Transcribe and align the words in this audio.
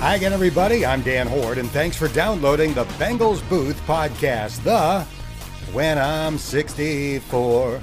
Hi 0.00 0.14
again, 0.14 0.32
everybody. 0.32 0.86
I'm 0.86 1.02
Dan 1.02 1.26
Hoard, 1.26 1.58
and 1.58 1.68
thanks 1.70 1.96
for 1.96 2.06
downloading 2.06 2.72
the 2.72 2.84
Bengals 2.84 3.46
Booth 3.48 3.76
podcast, 3.84 4.62
the 4.62 5.04
When 5.72 5.98
I'm 5.98 6.38
64 6.38 7.80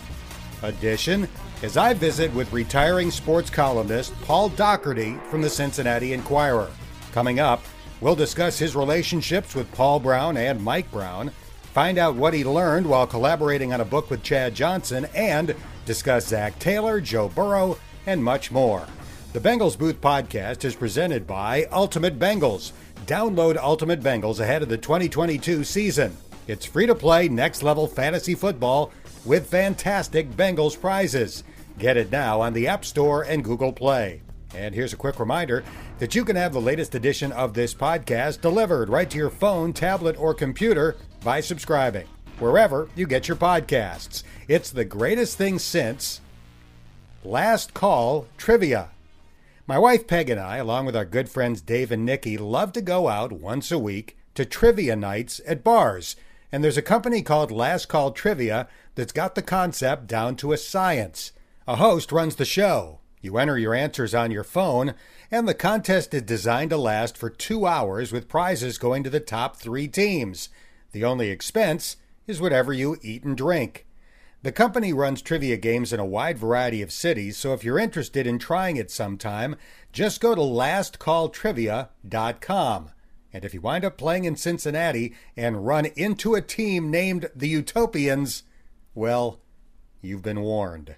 edition, 0.62 1.28
as 1.62 1.76
I 1.76 1.94
visit 1.94 2.34
with 2.34 2.54
retiring 2.54 3.12
sports 3.12 3.50
columnist 3.50 4.14
Paul 4.22 4.48
Daugherty 4.48 5.18
from 5.30 5.42
the 5.42 5.50
Cincinnati 5.50 6.14
Enquirer. 6.14 6.72
Coming 7.12 7.42
up, 7.42 7.62
we'll 8.00 8.16
discuss 8.16 8.58
his 8.58 8.78
relationships 8.78 9.54
with 9.54 9.70
Paul 9.74 10.00
Brown 10.00 10.38
and 10.38 10.64
Mike 10.64 10.90
Brown, 10.92 11.32
find 11.74 11.98
out 11.98 12.16
what 12.16 12.34
he 12.34 12.46
learned 12.46 12.88
while 12.88 13.06
collaborating 13.06 13.74
on 13.74 13.82
a 13.82 13.86
book 13.86 14.10
with 14.10 14.24
Chad 14.24 14.56
Johnson, 14.56 15.06
and 15.14 15.54
discuss 15.86 16.28
Zac 16.28 16.58
Taylor, 16.60 17.02
Joe 17.02 17.28
Burrow, 17.28 17.78
and 18.06 18.24
much 18.24 18.52
more. 18.52 18.88
The 19.36 19.42
Bengals 19.42 19.78
Booth 19.78 20.00
podcast 20.00 20.64
is 20.64 20.78
presented 20.78 21.28
by 21.28 21.66
Ultimate 21.66 22.18
Bengals. 22.18 22.72
Download 23.06 23.58
Ultimate 23.58 24.00
Bengals 24.00 24.40
ahead 24.40 24.62
of 24.62 24.70
the 24.70 24.78
2022 24.78 25.66
season. 25.66 26.16
It's 26.48 26.66
free 26.66 26.86
to 26.86 26.96
play 26.96 27.28
next 27.28 27.62
level 27.62 27.86
fantasy 27.86 28.34
football 28.34 28.94
with 29.26 29.50
fantastic 29.50 30.32
Bengals 30.32 30.80
prizes. 30.80 31.44
Get 31.78 31.98
it 31.98 32.14
now 32.14 32.40
on 32.40 32.54
the 32.54 32.70
App 32.70 32.86
Store 32.86 33.24
and 33.24 33.44
Google 33.44 33.74
Play. 33.74 34.22
And 34.54 34.74
here's 34.74 34.94
a 34.94 34.96
quick 34.96 35.20
reminder 35.20 35.66
that 36.00 36.16
you 36.16 36.24
can 36.24 36.38
have 36.38 36.54
the 36.54 36.62
latest 36.62 36.96
edition 36.96 37.34
of 37.34 37.54
this 37.54 37.74
podcast 37.74 38.40
delivered 38.40 38.88
right 38.88 39.10
to 39.10 39.18
your 39.18 39.30
phone, 39.30 39.74
tablet, 39.74 40.18
or 40.18 40.34
computer 40.34 40.96
by 41.26 41.42
subscribing 41.42 42.08
wherever 42.40 42.88
you 42.96 43.06
get 43.06 43.28
your 43.28 43.36
podcasts. 43.36 44.24
It's 44.48 44.72
the 44.72 44.86
greatest 44.86 45.38
thing 45.38 45.60
since 45.60 46.22
Last 47.26 47.74
Call 47.74 48.28
Trivia. 48.38 48.92
My 49.68 49.80
wife 49.80 50.06
Peg 50.06 50.30
and 50.30 50.40
I, 50.40 50.58
along 50.58 50.86
with 50.86 50.96
our 50.96 51.06
good 51.06 51.28
friends 51.28 51.60
Dave 51.60 51.92
and 51.92 52.06
Nikki, 52.06 52.38
love 52.38 52.72
to 52.74 52.82
go 52.82 53.08
out 53.08 53.32
once 53.32 53.72
a 53.72 53.80
week 53.80 54.16
to 54.36 54.46
trivia 54.46 54.96
nights 54.96 55.42
at 55.48 55.64
bars. 55.64 56.16
And 56.52 56.64
there's 56.64 56.78
a 56.78 56.84
company 56.84 57.24
called 57.24 57.50
Last 57.50 57.88
Call 57.88 58.12
Trivia 58.12 58.68
that's 58.94 59.12
got 59.12 59.34
the 59.34 59.42
concept 59.42 60.06
down 60.06 60.36
to 60.36 60.54
a 60.54 60.58
science. 60.58 61.32
A 61.68 61.78
host 61.78 62.12
runs 62.12 62.36
the 62.36 62.46
show. 62.46 63.00
You 63.22 63.40
enter 63.40 63.58
your 63.58 63.74
answers 63.74 64.14
on 64.14 64.30
your 64.30 64.44
phone, 64.44 64.94
and 65.32 65.48
the 65.48 65.56
contest 65.56 66.14
is 66.14 66.22
designed 66.22 66.70
to 66.70 66.78
last 66.78 67.18
for 67.18 67.32
two 67.32 67.66
hours 67.66 68.12
with 68.12 68.30
prizes 68.30 68.78
going 68.78 69.04
to 69.04 69.10
the 69.10 69.20
top 69.20 69.56
three 69.58 69.88
teams. 69.88 70.50
The 70.92 71.04
only 71.04 71.32
expense 71.32 71.98
is 72.28 72.40
whatever 72.40 72.72
you 72.72 72.98
eat 73.02 73.24
and 73.24 73.36
drink. 73.36 73.85
The 74.46 74.52
company 74.52 74.94
runs 74.94 75.24
trivia 75.24 75.58
games 75.58 75.92
in 75.92 76.00
a 76.00 76.06
wide 76.06 76.38
variety 76.38 76.84
of 76.84 76.92
cities, 76.92 77.36
so 77.36 77.54
if 77.54 77.64
you're 77.64 77.80
interested 77.80 78.28
in 78.28 78.38
trying 78.38 78.78
it 78.78 78.92
sometime, 78.92 79.56
just 79.92 80.22
go 80.22 80.36
to 80.36 80.42
lastcalltrivia.com. 80.42 82.90
And 83.34 83.44
if 83.44 83.56
you 83.56 83.62
wind 83.62 83.84
up 83.84 83.98
playing 83.98 84.26
in 84.26 84.36
Cincinnati 84.36 85.16
and 85.36 85.66
run 85.66 85.88
into 85.96 86.36
a 86.36 86.44
team 86.44 86.92
named 86.92 87.32
the 87.36 87.48
Utopians, 87.48 88.44
well, 88.94 89.40
you've 90.00 90.22
been 90.22 90.42
warned. 90.42 90.96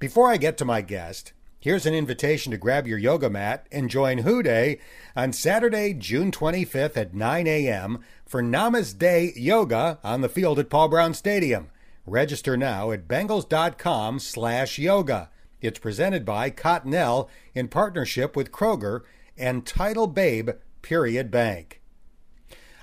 Before 0.00 0.28
I 0.28 0.36
get 0.36 0.58
to 0.58 0.64
my 0.64 0.80
guest, 0.80 1.32
here's 1.60 1.86
an 1.86 1.94
invitation 1.94 2.50
to 2.50 2.58
grab 2.58 2.88
your 2.88 2.98
yoga 2.98 3.30
mat 3.30 3.68
and 3.70 3.88
join 3.88 4.18
Who 4.18 4.42
Dey 4.42 4.80
on 5.14 5.32
Saturday, 5.32 5.94
June 5.94 6.32
25th 6.32 6.96
at 6.96 7.14
9 7.14 7.46
a.m. 7.46 8.00
for 8.26 8.42
Namaste 8.42 9.34
Yoga 9.36 10.00
on 10.02 10.22
the 10.22 10.28
field 10.28 10.58
at 10.58 10.68
Paul 10.68 10.88
Brown 10.88 11.14
Stadium. 11.14 11.70
Register 12.06 12.56
now 12.56 12.90
at 12.90 13.08
Bengals.com 13.08 14.18
slash 14.18 14.78
yoga. 14.78 15.30
It's 15.62 15.78
presented 15.78 16.26
by 16.26 16.50
Cottonelle 16.50 17.28
in 17.54 17.68
partnership 17.68 18.36
with 18.36 18.52
Kroger 18.52 19.00
and 19.38 19.64
Title 19.64 20.06
Babe 20.06 20.50
Period 20.82 21.30
Bank. 21.30 21.80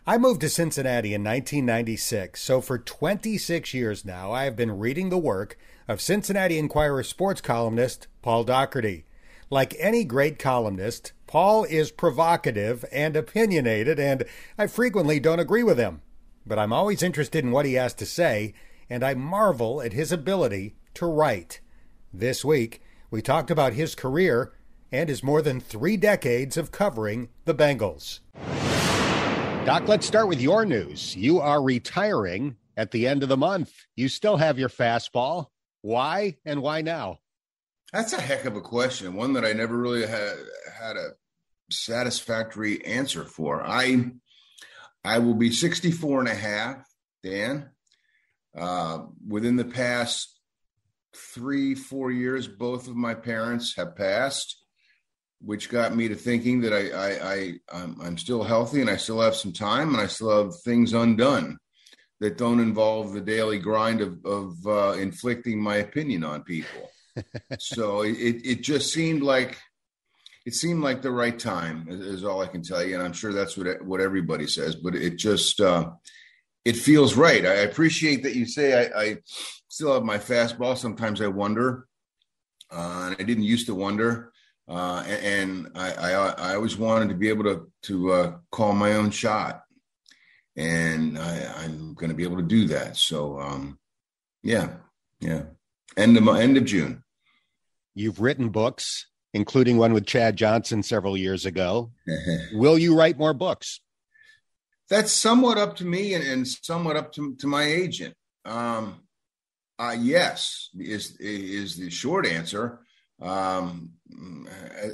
I 0.07 0.17
moved 0.17 0.41
to 0.41 0.49
Cincinnati 0.49 1.13
in 1.13 1.23
1996, 1.23 2.41
so 2.41 2.59
for 2.59 2.79
26 2.79 3.75
years 3.75 4.03
now 4.03 4.31
I 4.31 4.45
have 4.45 4.55
been 4.55 4.79
reading 4.79 5.09
the 5.09 5.19
work 5.19 5.55
of 5.87 6.01
Cincinnati 6.01 6.57
Enquirer 6.57 7.03
sports 7.03 7.41
columnist 7.41 8.07
Paul 8.23 8.43
Daugherty. 8.43 9.05
Like 9.51 9.75
any 9.77 10.03
great 10.03 10.39
columnist, 10.39 11.13
Paul 11.27 11.65
is 11.65 11.91
provocative 11.91 12.83
and 12.91 13.15
opinionated, 13.15 13.99
and 13.99 14.23
I 14.57 14.65
frequently 14.65 15.19
don't 15.19 15.39
agree 15.39 15.61
with 15.61 15.77
him. 15.77 16.01
But 16.47 16.57
I'm 16.57 16.73
always 16.73 17.03
interested 17.03 17.43
in 17.45 17.51
what 17.51 17.67
he 17.67 17.73
has 17.75 17.93
to 17.95 18.05
say 18.07 18.55
and 18.91 19.05
I 19.05 19.13
marvel 19.13 19.81
at 19.81 19.93
his 19.93 20.11
ability 20.11 20.75
to 20.95 21.05
write. 21.05 21.61
This 22.13 22.43
week, 22.43 22.81
we 23.09 23.21
talked 23.21 23.49
about 23.49 23.71
his 23.71 23.95
career 23.95 24.51
and 24.91 25.07
his 25.07 25.23
more 25.23 25.41
than 25.41 25.61
three 25.61 25.95
decades 25.95 26.57
of 26.57 26.73
covering 26.73 27.29
the 27.45 27.55
Bengals. 27.55 28.19
Doc, 29.65 29.87
let's 29.87 30.05
start 30.05 30.27
with 30.27 30.41
your 30.41 30.65
news. 30.65 31.15
You 31.15 31.39
are 31.39 31.63
retiring 31.63 32.57
at 32.75 32.91
the 32.91 33.07
end 33.07 33.23
of 33.23 33.29
the 33.29 33.37
month. 33.37 33.71
You 33.95 34.09
still 34.09 34.35
have 34.35 34.59
your 34.59 34.67
fastball. 34.67 35.45
Why 35.81 36.35
and 36.43 36.61
why 36.61 36.81
now? 36.81 37.19
That's 37.93 38.11
a 38.11 38.19
heck 38.19 38.43
of 38.43 38.57
a 38.57 38.61
question, 38.61 39.13
one 39.13 39.31
that 39.33 39.45
I 39.45 39.53
never 39.53 39.77
really 39.77 40.05
had 40.05 40.35
had 40.77 40.97
a 40.97 41.11
satisfactory 41.69 42.85
answer 42.85 43.23
for. 43.23 43.63
I 43.65 44.11
I 45.05 45.19
will 45.19 45.35
be 45.35 45.51
64 45.51 46.19
and 46.19 46.27
a 46.27 46.35
half, 46.35 46.85
Dan, 47.23 47.69
uh, 48.57 48.99
within 49.27 49.55
the 49.55 49.65
past 49.65 50.39
three, 51.15 51.75
four 51.75 52.11
years, 52.11 52.47
both 52.47 52.87
of 52.87 52.95
my 52.95 53.13
parents 53.13 53.75
have 53.75 53.95
passed, 53.95 54.63
which 55.41 55.69
got 55.69 55.95
me 55.95 56.07
to 56.07 56.15
thinking 56.15 56.61
that 56.61 56.73
I, 56.73 56.89
I, 56.89 57.33
I 57.33 57.53
I'm, 57.71 58.01
I'm 58.01 58.17
still 58.17 58.43
healthy 58.43 58.81
and 58.81 58.89
I 58.89 58.97
still 58.97 59.21
have 59.21 59.35
some 59.35 59.53
time 59.53 59.89
and 59.89 60.01
I 60.01 60.07
still 60.07 60.43
have 60.43 60.55
things 60.61 60.93
undone 60.93 61.57
that 62.19 62.37
don't 62.37 62.59
involve 62.59 63.13
the 63.13 63.21
daily 63.21 63.57
grind 63.57 63.99
of, 63.99 64.23
of 64.25 64.55
uh, 64.67 64.91
inflicting 64.91 65.59
my 65.61 65.77
opinion 65.77 66.23
on 66.23 66.43
people. 66.43 66.91
so 67.59 68.03
it, 68.03 68.13
it 68.13 68.61
just 68.61 68.93
seemed 68.93 69.23
like 69.23 69.57
it 70.45 70.53
seemed 70.53 70.81
like 70.81 71.01
the 71.01 71.11
right 71.11 71.37
time 71.37 71.87
is, 71.89 71.99
is, 71.99 72.23
all 72.23 72.41
I 72.41 72.47
can 72.47 72.63
tell 72.63 72.83
you. 72.83 72.95
And 72.95 73.03
I'm 73.03 73.13
sure 73.13 73.31
that's 73.31 73.55
what, 73.55 73.83
what 73.83 74.01
everybody 74.01 74.47
says, 74.47 74.75
but 74.75 74.95
it 74.95 75.17
just, 75.17 75.61
uh, 75.61 75.91
it 76.65 76.75
feels 76.75 77.15
right. 77.15 77.45
I 77.45 77.55
appreciate 77.55 78.23
that 78.23 78.35
you 78.35 78.45
say 78.45 78.91
I, 78.91 79.01
I 79.01 79.17
still 79.67 79.93
have 79.93 80.03
my 80.03 80.17
fastball. 80.17 80.77
Sometimes 80.77 81.21
I 81.21 81.27
wonder, 81.27 81.87
uh, 82.71 83.07
and 83.07 83.15
I 83.19 83.23
didn't 83.23 83.43
used 83.43 83.67
to 83.67 83.75
wonder. 83.75 84.31
Uh, 84.67 85.03
and 85.07 85.69
I, 85.75 85.91
I, 85.91 86.11
I, 86.11 86.55
always 86.55 86.77
wanted 86.77 87.09
to 87.09 87.15
be 87.15 87.27
able 87.27 87.43
to 87.43 87.69
to 87.83 88.11
uh, 88.13 88.33
call 88.51 88.73
my 88.73 88.93
own 88.93 89.09
shot, 89.09 89.63
and 90.55 91.17
I, 91.17 91.63
am 91.65 91.93
going 91.95 92.09
to 92.09 92.15
be 92.15 92.23
able 92.23 92.37
to 92.37 92.43
do 92.43 92.67
that. 92.67 92.95
So, 92.95 93.37
um, 93.39 93.79
yeah, 94.43 94.75
yeah. 95.19 95.43
End 95.97 96.15
of 96.15 96.25
end 96.27 96.55
of 96.55 96.63
June. 96.65 97.03
You've 97.95 98.21
written 98.21 98.49
books, 98.49 99.07
including 99.33 99.77
one 99.77 99.93
with 99.93 100.05
Chad 100.05 100.37
Johnson 100.37 100.83
several 100.83 101.17
years 101.17 101.45
ago. 101.45 101.91
Will 102.53 102.77
you 102.77 102.95
write 102.95 103.17
more 103.17 103.33
books? 103.33 103.81
That's 104.91 105.13
somewhat 105.13 105.57
up 105.57 105.77
to 105.77 105.85
me 105.85 106.13
and, 106.13 106.23
and 106.23 106.45
somewhat 106.45 106.97
up 106.97 107.13
to, 107.13 107.33
to 107.37 107.47
my 107.47 107.63
agent. 107.63 108.13
Um, 108.43 108.99
uh, 109.79 109.95
yes, 109.97 110.69
is 110.77 111.15
is 111.17 111.77
the 111.77 111.89
short 111.89 112.27
answer. 112.27 112.81
Um, 113.21 113.91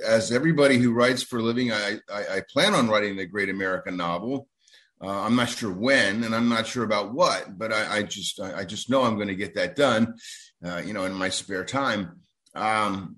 as 0.06 0.32
everybody 0.32 0.78
who 0.78 0.94
writes 0.94 1.24
for 1.24 1.40
a 1.40 1.42
living, 1.42 1.72
I, 1.72 1.98
I, 2.14 2.36
I 2.36 2.42
plan 2.54 2.76
on 2.76 2.90
writing 2.90 3.18
the 3.18 3.26
great 3.26 3.50
American 3.50 3.98
novel. 3.98 4.48
Uh, 5.02 5.22
I'm 5.22 5.36
not 5.36 5.50
sure 5.50 5.72
when, 5.72 6.24
and 6.24 6.36
I'm 6.36 6.48
not 6.48 6.68
sure 6.68 6.84
about 6.84 7.14
what, 7.14 7.58
but 7.58 7.74
I, 7.74 7.98
I 7.98 8.04
just 8.04 8.40
I, 8.40 8.66
just 8.66 8.90
know 8.90 9.04
I'm 9.04 9.16
going 9.16 9.30
to 9.30 9.36
get 9.36 9.56
that 9.56 9.76
done, 9.76 10.16
uh, 10.64 10.82
you 10.86 10.94
know, 10.94 11.06
in 11.06 11.14
my 11.14 11.30
spare 11.30 11.66
time. 11.66 12.22
Um, 12.54 13.18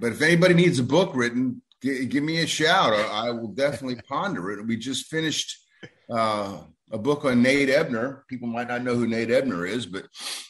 but 0.00 0.12
if 0.12 0.22
anybody 0.22 0.54
needs 0.54 0.78
a 0.80 0.84
book 0.84 1.12
written, 1.14 1.62
g- 1.82 2.06
give 2.06 2.24
me 2.24 2.40
a 2.40 2.46
shout. 2.46 2.92
I, 2.92 3.28
I 3.28 3.30
will 3.30 3.48
definitely 3.48 4.00
ponder 4.08 4.50
it. 4.50 4.66
We 4.66 4.76
just 4.76 5.06
finished 5.06 5.63
uh, 6.10 6.58
a 6.90 6.98
book 6.98 7.24
on 7.24 7.42
Nate 7.42 7.70
Ebner. 7.70 8.24
People 8.28 8.48
might 8.48 8.68
not 8.68 8.82
know 8.82 8.94
who 8.94 9.06
Nate 9.06 9.30
Ebner 9.30 9.66
is, 9.66 9.86
but 9.86 10.06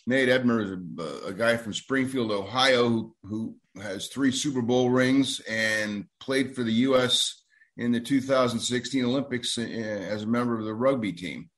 Nate 0.06 0.28
Ebner 0.28 0.60
is 0.60 0.70
a, 0.70 1.28
a 1.28 1.32
guy 1.32 1.56
from 1.56 1.72
Springfield, 1.72 2.30
Ohio, 2.30 2.88
who, 2.88 3.14
who, 3.22 3.56
has 3.80 4.06
three 4.06 4.30
Super 4.30 4.62
Bowl 4.62 4.88
rings 4.88 5.40
and 5.50 6.04
played 6.20 6.54
for 6.54 6.62
the 6.62 6.72
U.S. 6.72 7.42
in 7.76 7.90
the 7.90 7.98
2016 7.98 9.04
Olympics 9.04 9.58
uh, 9.58 9.62
as 9.62 10.22
a 10.22 10.28
member 10.28 10.56
of 10.56 10.64
the 10.64 10.72
rugby 10.72 11.12
team. 11.12 11.50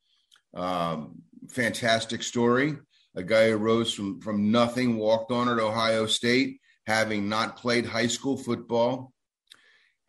Um, 0.55 1.21
fantastic 1.51 2.23
story. 2.23 2.79
A 3.17 3.23
guy 3.23 3.51
who 3.51 3.57
rose 3.57 3.93
from, 3.93 4.21
from 4.23 4.51
nothing, 4.51 4.97
walked 4.97 5.31
on 5.31 5.51
at 5.51 5.59
Ohio 5.59 6.07
State, 6.07 6.61
having 6.87 7.29
not 7.29 7.59
played 7.59 7.85
high 7.85 8.07
school 8.07 8.39
football, 8.39 9.13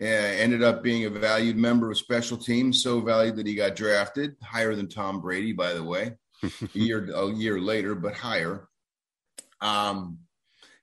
ended 0.05 0.63
up 0.63 0.83
being 0.83 1.05
a 1.05 1.09
valued 1.09 1.57
member 1.57 1.89
of 1.89 1.97
special 1.97 2.37
teams, 2.37 2.83
so 2.83 3.01
valued 3.01 3.35
that 3.37 3.47
he 3.47 3.55
got 3.55 3.75
drafted 3.75 4.35
higher 4.43 4.75
than 4.75 4.87
Tom 4.87 5.21
Brady, 5.21 5.53
by 5.53 5.73
the 5.73 5.83
way, 5.83 6.13
a 6.43 6.49
year 6.73 7.09
a 7.13 7.31
year 7.31 7.59
later, 7.59 7.95
but 7.95 8.13
higher. 8.13 8.67
Um, 9.61 10.19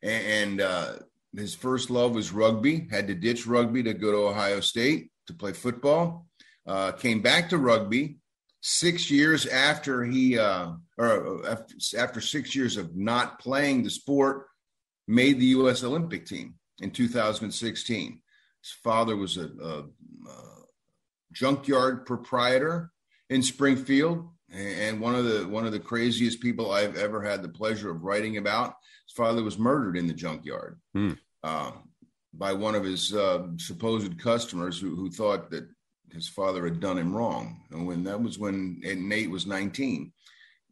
and, 0.02 0.26
and 0.26 0.60
uh, 0.60 0.92
his 1.36 1.54
first 1.54 1.90
love 1.90 2.14
was 2.14 2.32
rugby. 2.32 2.88
Had 2.90 3.08
to 3.08 3.14
ditch 3.14 3.46
rugby 3.46 3.82
to 3.84 3.94
go 3.94 4.12
to 4.12 4.28
Ohio 4.28 4.60
State. 4.60 5.10
to 5.26 5.34
play 5.34 5.52
football. 5.52 6.26
Uh, 6.66 6.92
came 6.92 7.20
back 7.20 7.50
to 7.50 7.58
rugby 7.58 8.16
six 8.62 9.10
years 9.10 9.46
after 9.46 10.04
he, 10.04 10.38
uh, 10.38 10.72
or 10.96 11.46
after, 11.46 11.74
after 11.98 12.20
six 12.20 12.54
years 12.56 12.76
of 12.78 12.96
not 12.96 13.38
playing 13.38 13.82
the 13.82 13.90
sport, 13.90 14.46
made 15.06 15.38
the 15.38 15.46
U.S. 15.46 15.84
Olympic 15.84 16.24
team 16.24 16.54
in 16.80 16.90
2016. 16.90 18.20
His 18.64 18.72
father 18.82 19.14
was 19.14 19.36
a, 19.36 19.50
a, 19.62 19.78
a 19.80 20.42
junkyard 21.32 22.06
proprietor 22.06 22.90
in 23.28 23.42
Springfield, 23.42 24.26
and 24.50 25.00
one 25.02 25.14
of 25.14 25.26
the 25.26 25.46
one 25.46 25.66
of 25.66 25.72
the 25.72 25.80
craziest 25.80 26.40
people 26.40 26.72
I've 26.72 26.96
ever 26.96 27.20
had 27.20 27.42
the 27.42 27.48
pleasure 27.50 27.90
of 27.90 28.04
writing 28.04 28.38
about. 28.38 28.74
His 29.06 29.14
father 29.14 29.42
was 29.42 29.58
murdered 29.58 29.98
in 29.98 30.06
the 30.06 30.14
junkyard 30.14 30.80
hmm. 30.94 31.12
uh, 31.42 31.72
by 32.32 32.54
one 32.54 32.74
of 32.74 32.84
his 32.84 33.12
uh, 33.12 33.48
supposed 33.58 34.18
customers 34.18 34.78
who, 34.80 34.96
who 34.96 35.10
thought 35.10 35.50
that 35.50 35.68
his 36.10 36.26
father 36.26 36.64
had 36.64 36.80
done 36.80 36.96
him 36.96 37.14
wrong. 37.14 37.64
And 37.70 37.86
when 37.86 38.04
that 38.04 38.22
was 38.22 38.38
when 38.38 38.80
Nate 38.80 39.30
was 39.30 39.46
19, 39.46 40.10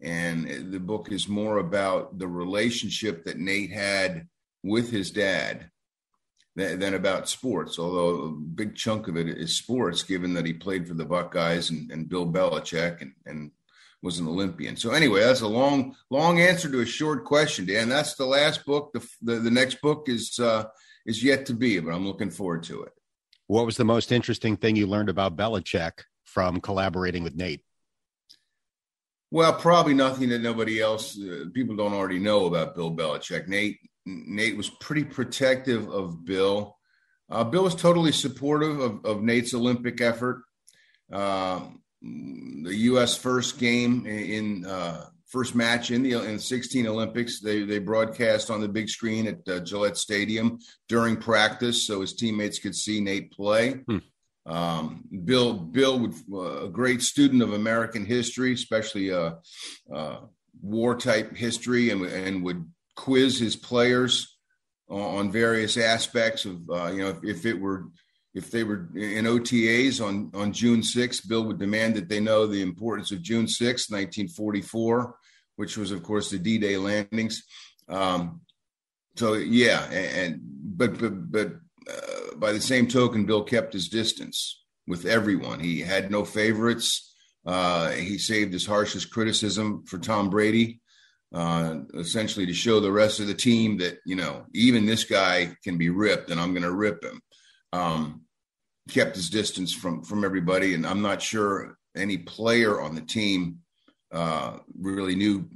and 0.01 0.73
the 0.73 0.81
book 0.81 1.13
is 1.13 1.29
more 1.29 1.59
about 1.59 2.19
the 2.19 2.29
relationship 2.29 3.25
that 3.25 3.39
Nate 3.39 3.71
had 3.71 4.29
with 4.63 4.91
his 4.91 5.11
dad 5.11 5.71
than, 6.57 6.79
than, 6.79 6.95
about 6.95 7.29
sports, 7.29 7.79
although 7.79 8.25
a 8.25 8.31
big 8.31 8.75
chunk 8.75 9.09
of 9.09 9.17
it 9.17 9.29
is 9.29 9.57
sports, 9.57 10.03
given 10.03 10.35
that 10.35 10.47
he 10.47 10.53
played 10.53 10.87
for 10.87 10.95
the 10.95 11.05
Buckeyes 11.05 11.71
and, 11.71 11.91
and 11.91 12.09
Bill 12.09 12.27
Belichick 12.27 13.01
and, 13.01 13.13
and 13.27 13.51
was 14.03 14.19
an 14.19 14.29
Olympian. 14.29 14.77
So 14.77 14.91
anyway, 14.91 15.21
that's 15.21 15.41
a 15.41 15.49
long, 15.49 15.95
long 16.11 16.41
answer 16.41 16.71
to 16.71 16.81
a 16.81 16.87
short 16.87 17.25
question, 17.25 17.67
Dan. 17.67 17.89
That's 17.89 18.15
the 18.15 18.27
last 18.27 18.65
book. 18.67 18.93
The 18.93 19.09
the, 19.23 19.35
the 19.37 19.51
next 19.51 19.81
book 19.81 20.09
is 20.09 20.39
uh, 20.39 20.65
is 21.07 21.23
yet 21.23 21.47
to 21.47 21.55
be, 21.55 21.79
but 21.79 21.93
I'm 21.93 22.07
looking 22.07 22.31
forward 22.31 22.65
to 22.65 22.83
it. 22.83 22.93
What 23.47 23.67
was 23.67 23.77
the 23.77 23.85
most 23.85 24.13
interesting 24.13 24.57
thing 24.57 24.77
you 24.77 24.87
learned 24.87 25.09
about 25.09 25.37
Belichick 25.37 25.93
from 26.25 26.61
collaborating 26.61 27.23
with 27.23 27.37
Nate? 27.37 27.63
Well, 29.31 29.55
probably 29.55 29.95
nothing 29.95 30.29
that 30.29 30.43
nobody 30.43 30.81
else, 30.81 31.19
uh, 31.19 31.47
people 31.55 31.75
don't 31.75 31.95
already 31.95 32.19
know 32.19 32.47
about 32.47 32.75
Bill 32.75 32.95
Belichick. 32.95 33.49
Nate 33.49 33.79
Nate 34.07 34.57
was 34.57 34.69
pretty 34.69 35.05
protective 35.05 35.89
of 35.89 36.25
Bill. 36.25 36.77
Uh, 37.31 37.45
Bill 37.45 37.65
was 37.65 37.75
totally 37.75 38.13
supportive 38.13 38.79
of, 38.79 39.05
of 39.05 39.23
Nate's 39.23 39.55
Olympic 39.55 40.01
effort. 40.01 40.43
Um, 41.13 41.83
the 42.03 42.75
U.S. 42.75 43.17
first 43.17 43.59
game 43.59 44.07
in 44.07 44.67
uh, 44.67 45.07
first 45.33 45.55
match 45.55 45.91
in 45.91 46.03
the 46.03 46.15
in 46.15 46.39
16 46.39 46.87
Olympics, 46.87 47.41
they 47.41 47.63
they 47.63 47.79
broadcast 47.79 48.51
on 48.51 48.61
the 48.61 48.69
big 48.69 48.89
screen 48.89 49.27
at 49.27 49.49
uh, 49.49 49.61
Gillette 49.61 49.97
Stadium 49.97 50.59
during 50.89 51.17
practice, 51.17 51.87
so 51.87 52.01
his 52.01 52.15
teammates 52.15 52.59
could 52.59 52.75
see 52.75 53.01
Nate 53.01 53.33
play. 53.33 53.73
Hmm. 53.89 53.99
Um, 54.45 55.05
Bill 55.25 55.55
Bill 55.55 55.99
would 56.01 56.15
uh, 56.33 56.67
a 56.67 56.69
great 56.69 57.03
student 57.03 57.43
of 57.43 57.53
American 57.53 58.05
history, 58.05 58.53
especially 58.53 59.13
uh, 59.13 59.35
uh, 59.93 60.19
war 60.61 60.97
type 60.97 61.37
history, 61.37 61.91
and 61.91 62.05
and 62.05 62.43
would 62.45 62.69
quiz 62.95 63.39
his 63.39 63.57
players 63.57 64.37
on 64.89 65.33
various 65.33 65.77
aspects 65.77 66.45
of 66.45 66.69
uh, 66.71 66.91
you 66.93 67.03
know 67.03 67.11
if, 67.11 67.25
if, 67.25 67.47
it 67.47 67.59
were 67.59 67.87
if 68.35 68.51
they 68.51 68.65
were 68.65 68.89
in 68.95 69.25
OTAs 69.25 70.05
on 70.05 70.31
on 70.35 70.53
June 70.53 70.81
6th, 70.81 71.29
Bill 71.29 71.45
would 71.45 71.59
demand 71.59 71.97
that 71.97 72.09
they 72.09 72.21
know 72.21 72.47
the 72.47 72.63
importance 72.63 73.11
of 73.11 73.23
June 73.23 73.47
6th, 73.47 73.91
1944, 73.91 75.15
which 75.57 75.77
was 75.77 75.91
of 75.91 76.03
course 76.03 76.31
the 76.31 76.39
D-Day 76.39 76.77
landings. 76.77 77.45
Um, 77.89 78.43
so 79.17 79.35
yeah, 79.35 79.85
and, 79.87 80.35
and 80.35 80.41
but 80.43 80.99
but 80.99 81.31
but 81.31 81.53
uh, 81.91 82.37
by 82.37 82.53
the 82.53 82.61
same 82.61 82.87
token, 82.87 83.27
Bill 83.27 83.43
kept 83.43 83.73
his 83.73 83.89
distance 83.89 84.63
with 84.87 85.07
everyone. 85.07 85.61
He 85.61 85.81
had 85.81 86.11
no 86.11 86.25
favorites. 86.25 87.15
Uh, 87.45 87.91
he 87.91 88.19
saved 88.19 88.53
his 88.53 88.67
harshest 88.67 89.11
criticism 89.11 89.85
for 89.87 89.99
Tom 89.99 90.31
Brady 90.31 90.82
uh, 91.33 91.77
essentially 91.95 92.47
to 92.47 92.55
show 92.55 92.81
the 92.81 92.93
rest 92.93 93.21
of 93.21 93.27
the 93.27 93.35
team 93.35 93.79
that 93.79 93.99
you 94.05 94.17
know 94.17 94.45
even 94.55 94.87
this 94.87 95.05
guy 95.05 95.57
can 95.65 95.79
be 95.79 95.89
ripped, 95.89 96.31
and 96.31 96.41
I'm 96.41 96.53
going 96.53 96.63
to 96.63 96.73
rip 96.73 97.05
him. 97.05 97.21
Um, 97.73 98.23
kept 98.89 99.17
his 99.17 99.31
distance 99.31 99.73
from 99.73 100.03
from 100.03 100.25
everybody, 100.25 100.75
and 100.75 100.87
I'm 100.87 101.03
not 101.03 101.23
sure 101.23 101.77
any 101.97 102.19
player 102.19 102.81
on 102.81 102.95
the 102.95 103.01
team 103.01 103.59
uh, 104.13 104.59
really 104.79 105.15
knew 105.15 105.49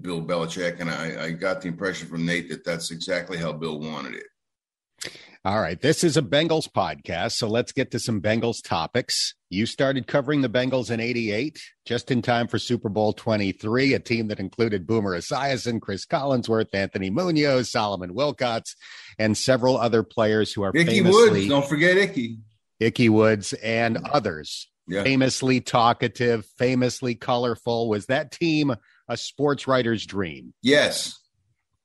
Bill 0.00 0.22
Belichick, 0.22 0.80
and 0.80 0.90
I, 0.90 1.24
I 1.24 1.30
got 1.30 1.60
the 1.60 1.68
impression 1.68 2.08
from 2.08 2.26
Nate 2.26 2.48
that 2.50 2.64
that's 2.64 2.90
exactly 2.90 3.36
how 3.36 3.52
Bill 3.52 3.80
wanted 3.80 4.14
it. 4.14 4.26
All 5.44 5.60
right. 5.60 5.80
This 5.80 6.04
is 6.04 6.16
a 6.16 6.22
Bengals 6.22 6.70
podcast. 6.70 7.32
So 7.32 7.48
let's 7.48 7.72
get 7.72 7.90
to 7.90 7.98
some 7.98 8.20
Bengals 8.20 8.62
topics. 8.62 9.34
You 9.50 9.66
started 9.66 10.06
covering 10.06 10.40
the 10.40 10.48
Bengals 10.48 10.88
in 10.88 11.00
88, 11.00 11.60
just 11.84 12.12
in 12.12 12.22
time 12.22 12.46
for 12.46 12.60
Super 12.60 12.88
Bowl 12.88 13.12
23, 13.12 13.94
a 13.94 13.98
team 13.98 14.28
that 14.28 14.38
included 14.38 14.86
Boomer 14.86 15.18
Esiason, 15.18 15.80
Cris 15.80 16.06
Collinsworth, 16.06 16.68
Anthony 16.72 17.10
Munoz, 17.10 17.72
Solomon 17.72 18.14
Wilcots, 18.14 18.76
and 19.18 19.36
several 19.36 19.76
other 19.76 20.04
players 20.04 20.52
who 20.52 20.62
are 20.62 20.70
Ickey 20.76 20.98
famously, 20.98 21.30
Woods. 21.30 21.48
Don't 21.48 21.68
forget 21.68 21.96
Icky. 21.96 22.38
Ickey 22.78 23.08
Woods 23.08 23.52
and 23.54 23.98
others. 24.12 24.70
Yeah. 24.86 25.02
Famously 25.02 25.60
talkative, 25.60 26.46
famously 26.56 27.16
colorful. 27.16 27.88
Was 27.88 28.06
that 28.06 28.30
team 28.30 28.76
a 29.08 29.16
sports 29.16 29.66
writer's 29.66 30.06
dream? 30.06 30.54
Yes. 30.62 31.18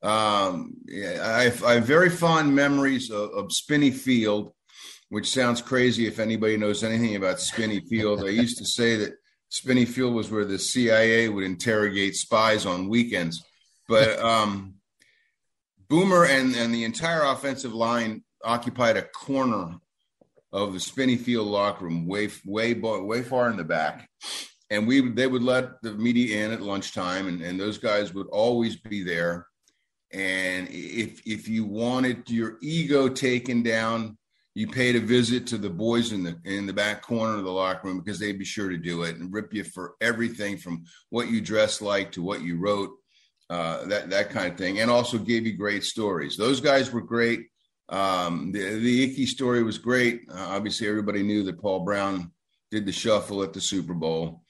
Um, 0.03 0.75
yeah, 0.85 1.21
I, 1.23 1.43
have, 1.45 1.63
I, 1.63 1.73
have, 1.75 1.85
very 1.85 2.09
fond 2.09 2.55
memories 2.55 3.09
of, 3.09 3.31
of 3.31 3.51
Spinney 3.51 3.89
Field, 3.89 4.53
which 5.09 5.29
sounds 5.29 5.61
crazy 5.61 6.05
if 6.05 6.19
anybody 6.19 6.55
knows 6.55 6.83
anything 6.83 7.15
about 7.15 7.39
Spinney 7.39 7.79
Field. 7.79 8.23
I 8.23 8.29
used 8.29 8.59
to 8.59 8.65
say 8.79 8.95
that 8.97 9.13
Spinney 9.49 9.85
Field 9.85 10.13
was 10.13 10.29
where 10.29 10.45
the 10.45 10.59
CIA 10.59 11.29
would 11.29 11.43
interrogate 11.43 12.15
spies 12.15 12.65
on 12.65 12.89
weekends. 12.89 13.43
But 13.87 14.19
um, 14.23 14.75
Boomer 15.89 16.25
and, 16.25 16.55
and 16.55 16.73
the 16.73 16.83
entire 16.83 17.23
offensive 17.23 17.73
line 17.73 18.23
occupied 18.43 18.97
a 18.97 19.03
corner 19.03 19.77
of 20.51 20.73
the 20.73 20.79
Spinney 20.79 21.17
Field 21.17 21.47
locker 21.47 21.85
room, 21.85 22.07
way 22.07 22.29
way 22.45 22.73
way 22.73 23.23
far 23.23 23.49
in 23.49 23.57
the 23.57 23.63
back, 23.63 24.09
and 24.69 24.87
we 24.87 25.01
they 25.09 25.27
would 25.27 25.43
let 25.43 25.81
the 25.81 25.93
media 25.93 26.45
in 26.45 26.51
at 26.51 26.61
lunchtime, 26.61 27.27
and, 27.27 27.41
and 27.41 27.59
those 27.59 27.77
guys 27.77 28.13
would 28.13 28.27
always 28.27 28.77
be 28.77 29.03
there 29.03 29.47
and 30.13 30.67
if 30.71 31.21
if 31.25 31.47
you 31.47 31.65
wanted 31.65 32.29
your 32.29 32.57
ego 32.61 33.09
taken 33.09 33.61
down, 33.63 34.17
you 34.55 34.67
paid 34.67 34.95
a 34.95 34.99
visit 34.99 35.45
to 35.47 35.57
the 35.57 35.69
boys 35.69 36.13
in 36.13 36.23
the 36.23 36.35
in 36.45 36.65
the 36.65 36.73
back 36.73 37.01
corner 37.01 37.37
of 37.37 37.43
the 37.43 37.51
locker 37.51 37.87
room 37.87 37.99
because 37.99 38.19
they'd 38.19 38.39
be 38.39 38.45
sure 38.45 38.69
to 38.69 38.77
do 38.77 39.03
it 39.03 39.17
and 39.17 39.33
rip 39.33 39.53
you 39.53 39.63
for 39.63 39.95
everything 40.01 40.57
from 40.57 40.83
what 41.09 41.29
you 41.29 41.41
dressed 41.41 41.81
like 41.81 42.11
to 42.11 42.23
what 42.23 42.41
you 42.41 42.57
wrote, 42.57 42.89
uh, 43.49 43.85
that 43.85 44.09
that 44.09 44.29
kind 44.29 44.51
of 44.51 44.57
thing, 44.57 44.79
and 44.79 44.89
also 44.89 45.17
gave 45.17 45.45
you 45.45 45.57
great 45.57 45.83
stories. 45.83 46.37
Those 46.37 46.61
guys 46.61 46.91
were 46.91 47.01
great. 47.01 47.41
Um, 47.89 48.51
the 48.51 48.79
the 48.79 49.03
Ickey 49.03 49.25
story 49.25 49.61
was 49.61 49.77
great. 49.77 50.21
Uh, 50.29 50.47
obviously, 50.49 50.87
everybody 50.87 51.21
knew 51.21 51.43
that 51.43 51.61
Paul 51.61 51.81
Brown 51.81 52.31
did 52.71 52.85
the 52.85 52.91
shuffle 52.91 53.43
at 53.43 53.53
the 53.53 53.61
Super 53.61 53.93
Bowl, 53.93 54.41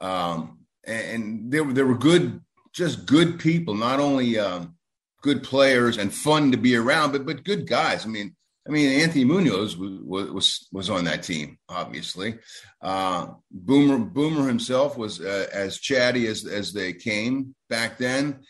um, 0.00 0.60
and, 0.86 1.06
and 1.06 1.52
there 1.52 1.64
were 1.64 1.72
there 1.72 1.86
were 1.86 1.98
good, 1.98 2.40
just 2.72 3.06
good 3.06 3.38
people. 3.38 3.74
Not 3.74 4.00
only 4.00 4.38
um, 4.38 4.76
good 5.20 5.42
players 5.42 5.98
and 5.98 6.12
fun 6.12 6.52
to 6.52 6.56
be 6.56 6.76
around, 6.76 7.12
but 7.12 7.26
but 7.26 7.44
good 7.44 7.66
guys. 7.66 8.04
I 8.04 8.08
mean, 8.08 8.34
I 8.66 8.70
mean 8.70 9.00
Anthony 9.00 9.24
Munoz 9.24 9.76
was 9.76 10.00
was 10.02 10.68
was 10.72 10.90
on 10.90 11.04
that 11.04 11.22
team, 11.22 11.58
obviously. 11.68 12.38
Uh, 12.82 13.28
Boomer 13.50 13.98
Boomer 13.98 14.46
himself 14.46 14.96
was 14.96 15.20
uh, 15.20 15.46
as 15.52 15.78
chatty 15.78 16.26
as 16.26 16.46
as 16.46 16.72
they 16.72 16.92
came 16.92 17.54
back 17.68 17.98
then. 17.98 18.40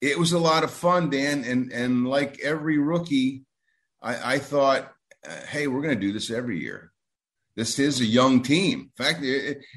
It 0.00 0.18
was 0.18 0.32
a 0.32 0.38
lot 0.38 0.64
of 0.64 0.70
fun, 0.70 1.10
Dan, 1.10 1.44
and 1.44 1.72
and 1.72 2.08
like 2.08 2.40
every 2.40 2.78
rookie, 2.78 3.44
I, 4.00 4.34
I 4.34 4.38
thought, 4.38 4.92
uh, 5.28 5.46
hey, 5.48 5.66
we're 5.68 5.82
going 5.82 5.94
to 5.94 6.06
do 6.06 6.12
this 6.12 6.30
every 6.30 6.60
year. 6.60 6.92
This 7.54 7.78
is 7.78 8.00
a 8.00 8.04
young 8.04 8.42
team. 8.42 8.90
In 8.98 9.04
fact, 9.04 9.22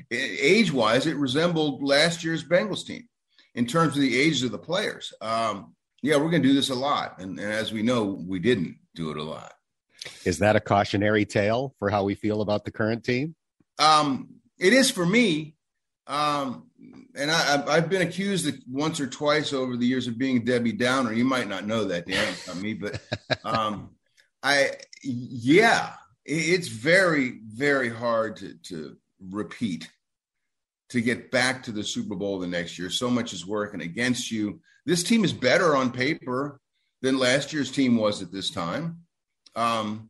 age 0.10 0.72
wise, 0.72 1.06
it 1.08 1.18
resembled 1.18 1.84
last 1.84 2.24
year's 2.24 2.44
Bengals 2.44 2.86
team 2.86 3.08
in 3.54 3.66
terms 3.66 3.96
of 3.96 4.02
the 4.02 4.20
ages 4.20 4.44
of 4.44 4.52
the 4.52 4.58
players. 4.58 5.14
Um, 5.22 5.75
yeah, 6.06 6.18
we're 6.18 6.30
going 6.30 6.44
to 6.44 6.48
do 6.48 6.54
this 6.54 6.70
a 6.70 6.76
lot. 6.76 7.20
And, 7.20 7.40
and 7.40 7.52
as 7.52 7.74
we 7.74 7.82
know, 7.82 8.04
we 8.04 8.38
didn't 8.38 8.78
do 8.94 9.10
it 9.10 9.18
a 9.18 9.24
lot. 9.24 9.54
Is 10.24 10.38
that 10.40 10.56
a 10.56 10.60
cautionary 10.60 11.26
tale 11.26 11.74
for 11.80 11.90
how 11.90 12.04
we 12.04 12.14
feel 12.14 12.42
about 12.42 12.64
the 12.64 12.72
current 12.72 13.04
team? 13.04 13.36
Um, 13.80 14.36
it 14.60 14.72
is 14.72 14.92
for 14.92 15.06
me. 15.06 15.56
Um, 16.06 16.70
and 17.16 17.32
I, 17.32 17.76
have 17.76 17.90
been 17.90 18.04
accused 18.04 18.48
once 18.70 19.00
or 19.00 19.08
twice 19.08 19.52
over 19.52 19.76
the 19.76 19.88
years 19.88 20.06
of 20.06 20.20
being 20.20 20.46
Debbie 20.46 20.74
Downer. 20.74 21.12
You 21.12 21.26
might 21.26 21.48
not 21.48 21.66
know 21.66 21.86
that, 21.86 22.06
Dan, 22.06 22.36
about 22.44 22.62
me, 22.62 22.76
but 22.76 23.02
um, 23.44 23.90
I, 24.44 24.74
yeah, 25.02 25.94
it's 26.24 26.68
very, 26.68 27.40
very 27.48 27.90
hard 27.90 28.36
to, 28.38 28.54
to 28.66 28.98
repeat 29.20 29.90
to 30.90 31.02
get 31.02 31.32
back 31.32 31.64
to 31.64 31.72
the 31.72 31.84
Super 31.84 32.16
Bowl 32.16 32.38
the 32.38 32.46
next 32.46 32.78
year. 32.78 32.92
So 32.92 33.10
much 33.10 33.34
is 33.34 33.44
working 33.44 33.82
against 33.82 34.30
you 34.30 34.60
this 34.86 35.04
team 35.04 35.24
is 35.24 35.34
better 35.34 35.75
on 35.75 35.92
paper 35.92 36.60
than 37.01 37.18
last 37.18 37.54
year's 37.54 37.72
team 37.72 37.98
was 37.98 38.22
at 38.22 38.32
this 38.32 38.50
time. 38.50 39.00
Um, 39.56 40.10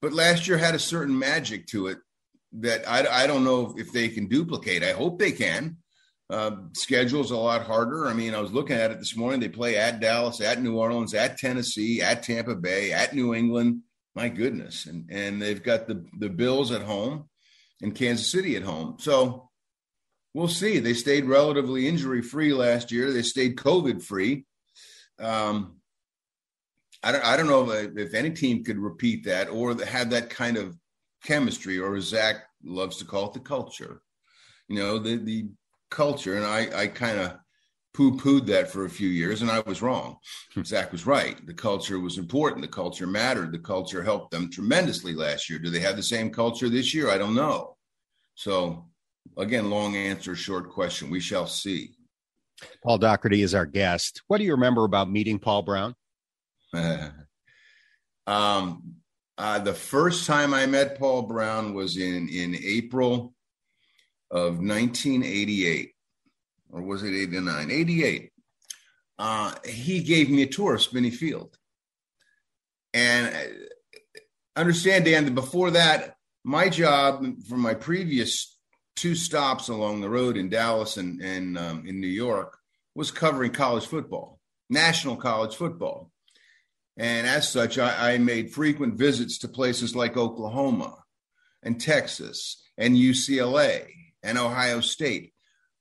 but 0.00 0.12
last 0.12 0.48
year 0.48 0.58
had 0.58 0.74
a 0.74 0.80
certain 0.80 1.18
magic 1.18 1.66
to 1.68 1.88
it 1.88 1.98
that 2.52 2.88
I, 2.88 3.24
I 3.24 3.26
don't 3.26 3.44
know 3.44 3.74
if 3.76 3.92
they 3.92 4.08
can 4.08 4.28
duplicate. 4.28 4.82
I 4.82 4.92
hope 4.92 5.18
they 5.18 5.32
can. 5.32 5.78
Uh, 6.28 6.56
schedule's 6.72 7.30
a 7.30 7.36
lot 7.36 7.62
harder. 7.62 8.06
I 8.06 8.14
mean, 8.14 8.34
I 8.34 8.40
was 8.40 8.52
looking 8.52 8.76
at 8.76 8.90
it 8.90 8.98
this 8.98 9.16
morning. 9.16 9.40
They 9.40 9.48
play 9.48 9.76
at 9.76 10.00
Dallas, 10.00 10.40
at 10.40 10.62
New 10.62 10.78
Orleans, 10.78 11.14
at 11.14 11.38
Tennessee, 11.38 12.00
at 12.00 12.22
Tampa 12.22 12.54
Bay, 12.54 12.92
at 12.92 13.14
New 13.14 13.34
England. 13.34 13.82
My 14.14 14.28
goodness, 14.28 14.86
and 14.86 15.08
and 15.10 15.40
they've 15.40 15.62
got 15.62 15.86
the 15.86 16.04
the 16.18 16.28
Bills 16.28 16.70
at 16.70 16.82
home, 16.82 17.28
and 17.80 17.94
Kansas 17.94 18.30
City 18.30 18.56
at 18.56 18.62
home. 18.62 18.96
So 18.98 19.50
we'll 20.34 20.48
see. 20.48 20.78
They 20.78 20.94
stayed 20.94 21.26
relatively 21.26 21.88
injury 21.88 22.22
free 22.22 22.52
last 22.52 22.90
year. 22.92 23.12
They 23.12 23.22
stayed 23.22 23.56
COVID 23.56 24.02
free. 24.02 24.44
Um, 25.18 25.76
I 27.02 27.12
don't 27.12 27.24
I 27.24 27.36
don't 27.36 27.48
know 27.48 27.70
if, 27.70 27.96
if 27.96 28.14
any 28.14 28.30
team 28.30 28.64
could 28.64 28.78
repeat 28.78 29.24
that 29.24 29.48
or 29.48 29.74
have 29.84 30.10
that 30.10 30.30
kind 30.30 30.56
of 30.56 30.76
chemistry, 31.24 31.78
or 31.78 31.96
as 31.96 32.04
Zac 32.04 32.36
loves 32.62 32.98
to 32.98 33.04
call 33.04 33.26
it, 33.26 33.34
the 33.34 33.40
culture. 33.40 34.02
You 34.68 34.78
know, 34.78 34.98
the 34.98 35.16
the 35.16 35.48
culture, 35.90 36.36
and 36.36 36.46
I 36.46 36.68
I 36.74 36.86
kind 36.86 37.18
of 37.18 37.36
poo 37.92 38.16
pooed 38.16 38.46
that 38.46 38.70
for 38.70 38.84
a 38.84 38.90
few 38.90 39.08
years, 39.08 39.42
and 39.42 39.50
I 39.50 39.60
was 39.60 39.82
wrong. 39.82 40.16
Hmm. 40.54 40.62
Zac 40.62 40.92
was 40.92 41.06
right. 41.06 41.44
The 41.46 41.54
culture 41.54 41.98
was 41.98 42.18
important. 42.18 42.62
The 42.62 42.68
culture 42.68 43.06
mattered. 43.06 43.52
The 43.52 43.58
culture 43.58 44.02
helped 44.02 44.30
them 44.30 44.50
tremendously 44.50 45.14
last 45.14 45.50
year. 45.50 45.58
Do 45.58 45.70
they 45.70 45.80
have 45.80 45.96
the 45.96 46.02
same 46.02 46.30
culture 46.30 46.68
this 46.68 46.94
year? 46.94 47.10
I 47.10 47.18
don't 47.18 47.34
know. 47.34 47.76
So, 48.34 48.86
again, 49.36 49.70
long 49.70 49.96
answer, 49.96 50.34
short 50.34 50.70
question. 50.70 51.10
We 51.10 51.20
shall 51.20 51.46
see. 51.46 51.94
Paul 52.82 52.98
Daugherty 52.98 53.42
is 53.42 53.54
our 53.54 53.66
guest. 53.66 54.22
What 54.28 54.38
do 54.38 54.44
you 54.44 54.52
remember 54.52 54.84
about 54.84 55.10
meeting 55.10 55.38
Paul 55.38 55.62
Brown? 55.62 55.94
um, 58.26 58.94
uh, 59.38 59.58
the 59.58 59.74
first 59.74 60.26
time 60.26 60.54
I 60.54 60.66
met 60.66 60.98
Paul 60.98 61.22
Brown 61.22 61.74
was 61.74 61.96
in 61.96 62.28
in 62.28 62.54
April 62.62 63.34
of 64.30 64.58
1988, 64.58 65.92
or 66.70 66.82
was 66.82 67.02
it 67.02 67.14
89? 67.14 67.70
88. 67.70 68.30
Uh, 69.18 69.54
he 69.64 70.02
gave 70.02 70.30
me 70.30 70.42
a 70.42 70.46
tour 70.46 70.74
of 70.74 70.82
Spinney 70.82 71.10
Field, 71.10 71.56
and 72.94 73.34
uh, 73.34 74.60
understand, 74.60 75.04
Dan, 75.04 75.24
that 75.24 75.34
before 75.34 75.72
that, 75.72 76.16
my 76.44 76.68
job 76.68 77.24
from 77.48 77.60
my 77.60 77.74
previous 77.74 78.51
two 78.96 79.14
stops 79.14 79.68
along 79.68 80.00
the 80.00 80.10
road 80.10 80.36
in 80.36 80.48
Dallas 80.48 80.96
and, 80.96 81.20
and 81.20 81.58
um, 81.58 81.84
in 81.86 82.00
New 82.00 82.06
York 82.06 82.58
was 82.94 83.10
covering 83.10 83.52
college 83.52 83.86
football, 83.86 84.38
national 84.68 85.16
college 85.16 85.56
football. 85.56 86.10
And 86.96 87.26
as 87.26 87.48
such, 87.48 87.78
I, 87.78 88.14
I, 88.14 88.18
made 88.18 88.52
frequent 88.52 88.94
visits 88.94 89.38
to 89.38 89.48
places 89.48 89.96
like 89.96 90.18
Oklahoma 90.18 90.98
and 91.62 91.80
Texas 91.80 92.62
and 92.76 92.94
UCLA 92.94 93.86
and 94.22 94.36
Ohio 94.36 94.80
State, 94.80 95.32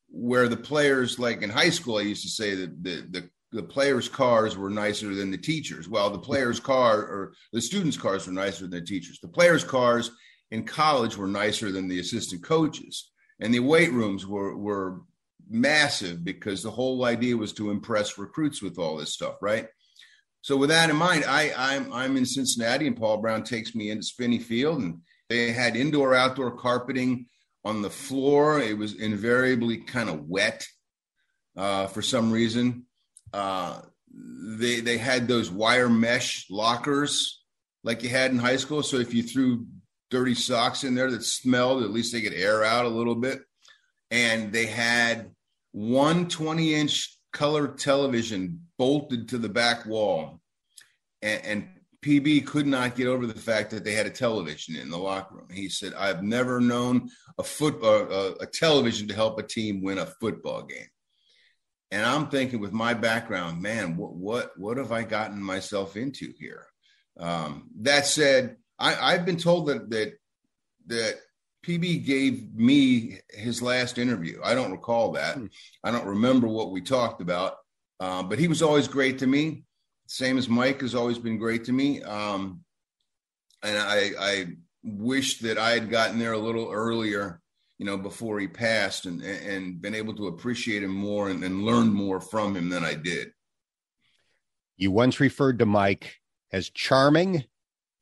where 0.08 0.48
the 0.48 0.56
players, 0.58 1.20
like 1.20 1.42
in 1.42 1.50
high 1.50 1.70
school, 1.70 1.98
I 1.98 2.04
used 2.04 2.24
to 2.24 2.30
say 2.30 2.56
that 2.56 2.82
the, 2.82 3.06
the, 3.10 3.30
the 3.52 3.64
players' 3.64 4.08
cars 4.08 4.56
were 4.56 4.70
nicer 4.70 5.14
than 5.14 5.32
the 5.32 5.38
teachers. 5.38 5.90
Well, 5.90 6.10
the 6.10 6.20
players' 6.20 6.62
car 6.62 7.00
or 7.00 7.34
the 7.52 7.62
students' 7.62 7.98
cars 7.98 8.26
were 8.26 8.34
nicer 8.34 8.62
than 8.62 8.80
the 8.80 8.82
teachers. 8.82 9.20
The 9.20 9.28
players' 9.28 9.66
cars 9.66 10.12
in 10.52 10.64
college 10.64 11.18
were 11.18 11.28
nicer 11.28 11.72
than 11.72 11.88
the 11.88 12.00
assistant 12.00 12.44
coaches. 12.44 13.10
And 13.40 13.54
the 13.54 13.60
weight 13.60 13.92
rooms 13.92 14.28
were, 14.28 14.56
were 14.56 15.02
massive 15.50 16.24
because 16.24 16.62
the 16.62 16.72
whole 16.72 17.06
idea 17.06 17.36
was 17.36 17.54
to 17.54 17.72
impress 17.72 18.18
recruits 18.18 18.62
with 18.62 18.78
all 18.78 18.98
this 18.98 19.14
stuff, 19.14 19.36
right? 19.42 19.68
So 20.42 20.58
with 20.58 20.70
that 20.70 20.90
in 20.90 20.96
mind, 20.96 21.24
I, 21.28 21.54
I'm 21.56 21.94
I'm 21.94 22.18
in 22.18 22.26
Cincinnati, 22.26 22.88
and 22.88 22.98
Paul 22.98 23.18
Brown 23.18 23.44
takes 23.44 23.76
me 23.76 23.92
into 23.92 24.04
Spinney 24.04 24.40
Field, 24.40 24.82
and 24.82 25.02
they 25.30 25.52
had 25.52 25.76
indoor 25.76 26.16
outdoor 26.16 26.58
carpeting 26.58 27.28
on 27.64 27.84
the 27.84 27.92
floor. 27.92 28.60
It 28.60 28.78
was 28.78 28.96
invariably 28.96 29.78
kind 29.78 30.10
of 30.10 30.28
wet 30.28 30.66
uh, 31.56 31.88
for 31.88 32.02
some 32.02 32.32
reason. 32.32 32.86
Uh, 33.32 33.82
they 34.14 34.80
they 34.80 34.98
had 34.98 35.28
those 35.28 35.52
wire 35.52 35.90
mesh 35.90 36.48
lockers 36.50 37.44
like 37.84 38.02
you 38.02 38.10
had 38.10 38.32
in 38.32 38.40
high 38.40 38.58
school. 38.58 38.82
So 38.82 38.98
if 38.98 39.14
you 39.14 39.22
threw 39.22 39.68
dirty 40.12 40.36
socks 40.36 40.84
in 40.84 40.94
there 40.94 41.10
that 41.10 41.24
smelled, 41.24 41.82
at 41.82 41.90
least 41.90 42.14
they 42.14 42.22
could 42.22 42.34
air 42.34 42.64
out 42.64 42.86
a 42.86 42.90
little 42.90 43.16
bit. 43.16 43.40
And 44.12 44.52
they 44.52 44.68
had 44.68 45.32
one 45.72 46.28
20 46.28 46.76
inch 46.76 47.18
color 47.34 47.70
television 47.70 48.68
bolted 48.78 49.30
to 49.30 49.38
the 49.38 49.50
back 49.50 49.86
wall. 49.88 50.40
And, 51.24 51.46
and, 51.46 51.70
PB 52.04 52.48
could 52.48 52.66
not 52.66 52.96
get 52.96 53.06
over 53.06 53.28
the 53.28 53.40
fact 53.40 53.70
that 53.70 53.84
they 53.84 53.94
had 53.94 54.08
a 54.08 54.10
television 54.10 54.76
in 54.76 54.90
the 54.90 54.98
locker 54.98 55.36
room. 55.36 55.48
He 55.52 55.70
said, 55.70 55.94
"I've 55.94 56.24
never 56.24 56.60
known 56.60 57.12
a 57.38 57.44
football 57.44 58.12
a, 58.12 58.32
a 58.40 58.48
television 58.48 59.08
to 59.08 59.14
help 59.14 59.40
a 59.40 59.44
team 59.44 59.84
win 59.84 60.00
a 60.00 60.08
football 60.08 60.64
game." 60.64 60.88
And 61.92 62.04
I'm 62.04 62.30
thinking, 62.30 62.60
with 62.60 62.72
my 62.72 62.96
background, 62.96 63.62
man, 63.62 63.98
what 63.98 64.16
what 64.16 64.52
what 64.58 64.78
have 64.78 64.92
I 64.92 65.04
gotten 65.04 65.44
myself 65.44 65.96
into 65.96 66.34
here? 66.40 66.66
Um, 67.20 67.70
that 67.82 68.08
said, 68.08 68.58
I, 68.82 69.14
I've 69.14 69.26
been 69.26 69.38
told 69.38 69.68
that 69.68 69.90
that 69.92 70.14
that 70.88 71.20
PB 71.66 72.06
gave 72.06 72.54
me 72.56 73.20
his 73.30 73.62
last 73.62 74.00
interview. 74.00 74.40
I 74.44 74.56
don't 74.56 74.72
recall 74.72 75.12
that. 75.14 75.36
Hmm. 75.36 75.46
I 75.84 75.92
don't 75.92 76.08
remember 76.08 76.48
what 76.48 76.72
we 76.72 76.82
talked 76.82 77.22
about, 77.22 77.56
uh, 78.00 78.24
but 78.24 78.40
he 78.40 78.48
was 78.48 78.62
always 78.62 78.88
great 78.88 79.20
to 79.20 79.28
me. 79.28 79.64
Same 80.08 80.38
as 80.38 80.50
Mike 80.50 80.82
has 80.82 80.96
always 80.96 81.20
been 81.20 81.38
great 81.38 81.66
to 81.66 81.72
me. 81.72 82.02
Um, 82.02 82.62
and 83.64 83.78
I, 83.78 84.12
I 84.20 84.46
wish 84.84 85.40
that 85.40 85.60
I 85.60 85.72
had 85.72 85.90
gotten 85.92 86.18
there 86.18 86.34
a 86.34 86.40
little 86.40 86.72
earlier, 86.72 87.40
you 87.78 87.86
know, 87.86 87.98
before 87.98 88.40
he 88.40 88.48
passed 88.48 89.06
and, 89.06 89.22
and 89.22 89.80
been 89.80 89.96
able 89.96 90.16
to 90.16 90.28
appreciate 90.28 90.82
him 90.82 90.92
more 90.92 91.30
and, 91.30 91.44
and 91.44 91.64
learn 91.64 91.94
more 91.94 92.20
from 92.20 92.58
him 92.58 92.70
than 92.70 92.84
I 92.84 92.96
did. 92.96 93.30
You 94.78 94.92
once 94.92 95.20
referred 95.20 95.60
to 95.60 95.66
Mike 95.68 96.16
as 96.52 96.72
charming 96.72 97.46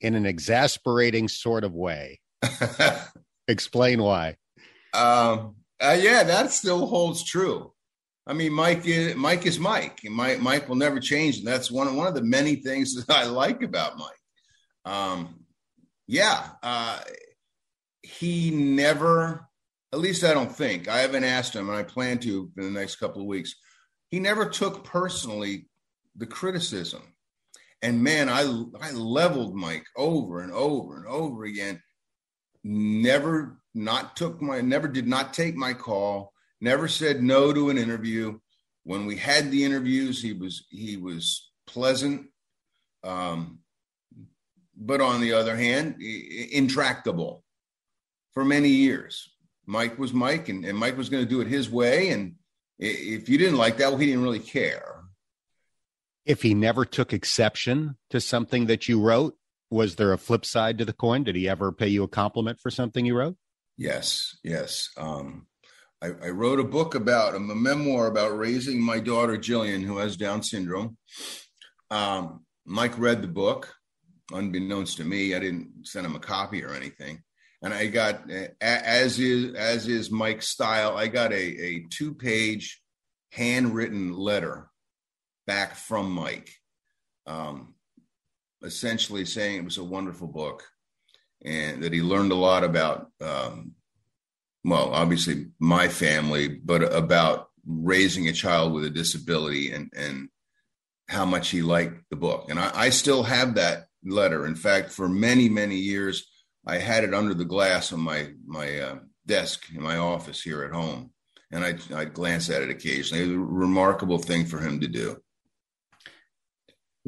in 0.02 0.16
an 0.16 0.26
exasperating 0.26 1.28
sort 1.28 1.64
of 1.64 1.74
way. 1.74 2.20
Explain 3.48 4.02
why. 4.02 4.38
Um, 4.94 5.56
uh, 5.82 5.98
yeah, 6.00 6.24
that 6.24 6.52
still 6.52 6.88
holds 6.88 7.24
true. 7.24 7.74
I 8.30 8.34
mean, 8.34 8.54
Mike 8.54 8.86
is 8.86 9.16
Mike 9.16 9.48
is 9.48 9.58
Mike. 9.60 10.02
Mike 10.04 10.40
Mike 10.40 10.70
will 10.70 10.76
never 10.76 11.00
change, 11.00 11.40
and 11.40 11.48
that's 11.48 11.72
one 11.72 11.96
one 11.96 12.08
of 12.08 12.14
the 12.14 12.24
many 12.24 12.58
things 12.58 12.94
that 13.08 13.16
I 13.16 13.26
like 13.26 13.64
about 13.64 13.98
Mike. 13.98 14.94
Um, 14.94 15.46
yeah, 16.08 16.50
uh, 16.62 17.00
he 18.04 18.52
never. 18.52 19.46
At 19.92 20.00
least 20.00 20.24
I 20.24 20.36
don't 20.36 20.56
think 20.56 20.88
I 20.88 21.00
haven't 21.00 21.24
asked 21.24 21.56
him, 21.56 21.70
and 21.70 21.78
I 21.78 21.82
plan 21.82 22.20
to 22.20 22.52
in 22.56 22.64
the 22.64 22.80
next 22.80 22.98
couple 22.98 23.22
of 23.22 23.28
weeks. 23.28 23.56
He 24.12 24.20
never 24.20 24.48
took 24.48 24.84
personally 24.84 25.68
the 26.16 26.28
criticism, 26.28 27.02
and 27.82 28.04
man, 28.04 28.30
I 28.30 28.42
I 28.82 28.92
leveled 28.92 29.56
Mike 29.56 29.86
over 29.96 30.42
and 30.42 30.52
over 30.52 30.98
and 30.98 31.08
over 31.08 31.46
again. 31.46 31.82
Never 32.64 33.60
not 33.74 34.16
took 34.16 34.42
my 34.42 34.62
never 34.62 34.88
did 34.88 35.08
not 35.08 35.34
take 35.34 35.56
my 35.56 35.74
call. 35.74 36.34
Never 36.60 36.88
said 36.88 37.24
no 37.24 37.54
to 37.54 37.70
an 37.70 37.78
interview. 37.78 38.40
When 38.84 39.06
we 39.06 39.16
had 39.16 39.50
the 39.50 39.64
interviews 39.64 40.22
he 40.22 40.34
was 40.34 40.66
he 40.70 40.98
was 40.98 41.52
pleasant. 41.68 42.28
Um, 43.04 43.60
but 44.76 45.00
on 45.00 45.22
the 45.22 45.34
other 45.34 45.56
hand 45.56 46.02
intractable 46.02 47.44
for 48.34 48.44
many 48.44 48.70
years. 48.70 49.30
Mike 49.66 50.00
was 50.00 50.14
mike 50.14 50.50
and, 50.50 50.66
and 50.66 50.78
mike 50.78 50.98
was 50.98 51.10
going 51.10 51.24
to 51.24 51.30
do 51.30 51.42
it 51.42 51.48
his 51.48 51.70
way. 51.70 52.10
And 52.10 52.36
if 52.78 53.30
you 53.30 53.38
didn't 53.38 53.58
like 53.58 53.78
that 53.78 53.90
well 53.90 53.98
he 53.98 54.08
didn't 54.08 54.24
really 54.24 54.40
care 54.40 54.89
if 56.30 56.44
he 56.44 56.54
never 56.54 56.86
took 56.86 57.12
exception 57.12 57.98
to 58.12 58.22
something 58.22 58.68
that 58.68 58.88
you 58.88 59.02
wrote 59.02 59.36
was 59.72 59.96
there 59.96 60.14
a 60.14 60.18
flip 60.18 60.46
side 60.46 60.78
to 60.78 60.86
the 60.86 60.94
coin? 60.94 61.24
Did 61.24 61.36
he 61.36 61.50
ever 61.50 61.72
pay 61.72 61.88
you 61.88 62.04
a 62.04 62.08
compliment 62.08 62.60
for 62.60 62.70
something 62.70 63.06
you 63.06 63.18
wrote? 63.18 63.36
Yes, 63.78 64.38
yes. 64.44 64.90
Um, 64.96 65.48
I, 66.02 66.08
I, 66.08 66.30
wrote 66.30 66.60
a 66.60 66.64
book 66.64 66.96
about 66.96 67.36
a 67.36 67.40
memoir 67.40 68.08
about 68.08 68.38
raising 68.38 68.82
my 68.82 69.00
daughter 69.00 69.38
Jillian, 69.38 69.84
who 69.84 69.98
has 69.98 70.18
Down 70.18 70.44
syndrome. 70.44 70.98
Um, 71.92 72.46
Mike 72.66 72.98
read 72.98 73.22
the 73.22 73.28
book, 73.28 73.74
unbeknownst 74.32 74.98
to 74.98 75.04
me. 75.04 75.36
I 75.36 75.40
didn't 75.40 75.88
send 75.88 76.06
him 76.06 76.16
a 76.16 76.20
copy 76.20 76.64
or 76.64 76.74
anything, 76.74 77.22
and 77.64 77.74
I 77.74 77.88
got 77.88 78.30
as 78.62 79.20
is 79.20 79.56
as 79.56 79.88
is 79.88 80.12
Mike's 80.12 80.48
style. 80.48 80.96
I 80.98 81.08
got 81.08 81.32
a, 81.32 81.36
a 81.36 81.86
two 81.90 82.14
page 82.14 82.82
handwritten 83.32 84.14
letter 84.14 84.69
back 85.50 85.74
from 85.74 86.12
Mike. 86.12 86.52
Um, 87.26 87.74
essentially 88.62 89.26
saying 89.26 89.56
it 89.56 89.66
was 89.66 89.80
a 89.80 89.84
wonderful 89.84 90.28
book 90.28 90.64
and 91.44 91.82
that 91.82 91.92
he 91.92 92.04
learned 92.04 92.32
a 92.32 92.36
lot 92.36 92.64
about, 92.64 93.08
um, 93.20 93.72
well, 94.64 94.94
obviously 94.94 95.48
my 95.60 95.88
family, 95.88 96.50
but 96.50 96.84
about 96.94 97.48
raising 97.66 98.28
a 98.28 98.34
child 98.34 98.74
with 98.74 98.86
a 98.86 98.92
disability 98.92 99.72
and, 99.72 99.92
and 99.96 100.30
how 101.08 101.26
much 101.26 101.50
he 101.50 101.64
liked 101.64 102.04
the 102.12 102.16
book. 102.16 102.46
And 102.50 102.60
I, 102.60 102.72
I 102.76 102.90
still 102.92 103.24
have 103.24 103.56
that 103.56 103.86
letter. 104.06 104.46
In 104.46 104.56
fact, 104.56 104.92
for 104.92 105.10
many 105.10 105.50
many 105.50 105.78
years, 105.78 106.28
I 106.68 106.78
had 106.78 107.04
it 107.04 107.16
under 107.16 107.34
the 107.34 107.52
glass 107.54 107.92
on 107.92 108.02
my 108.02 108.30
my 108.46 108.80
uh, 108.80 109.00
desk 109.26 109.66
in 109.74 109.82
my 109.82 109.98
office 109.98 110.42
here 110.42 110.64
at 110.64 110.74
home, 110.74 111.12
and 111.52 111.66
I 111.66 111.72
I'd 111.96 112.14
glance 112.14 112.50
at 112.50 112.62
it 112.62 112.70
occasionally. 112.70 113.24
It 113.24 113.28
was 113.28 113.36
a 113.36 113.40
remarkable 113.40 114.20
thing 114.20 114.46
for 114.46 114.60
him 114.60 114.80
to 114.82 114.88
do. 114.88 115.18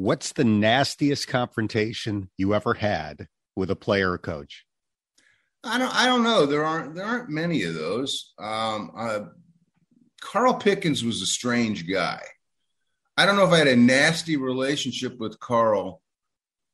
What's 0.02 0.32
the 0.32 0.42
nastiest 0.42 1.28
confrontation 1.28 2.28
you 2.36 2.56
ever 2.56 2.74
had 2.74 3.28
with 3.54 3.70
a 3.70 3.76
player 3.76 4.10
or 4.10 4.18
coach? 4.18 4.64
I 5.62 5.78
don't. 5.78 5.94
I 5.94 6.06
don't 6.06 6.24
know. 6.24 6.44
There 6.44 6.64
aren't. 6.64 6.96
There 6.96 7.04
aren't 7.04 7.28
many 7.28 7.62
of 7.62 7.74
those. 7.74 8.32
Um, 8.36 8.90
uh, 8.96 9.20
Carl 10.20 10.54
Pickens 10.54 11.04
was 11.04 11.22
a 11.22 11.26
strange 11.26 11.88
guy. 11.88 12.20
I 13.16 13.24
don't 13.24 13.36
know 13.36 13.46
if 13.46 13.52
I 13.52 13.58
had 13.58 13.68
a 13.68 13.76
nasty 13.76 14.36
relationship 14.36 15.20
with 15.20 15.38
Carl, 15.38 16.02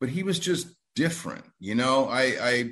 but 0.01 0.09
he 0.09 0.23
was 0.23 0.39
just 0.39 0.69
different. 0.95 1.45
You 1.61 1.75
know, 1.75 2.07
I, 2.07 2.23
I 2.41 2.71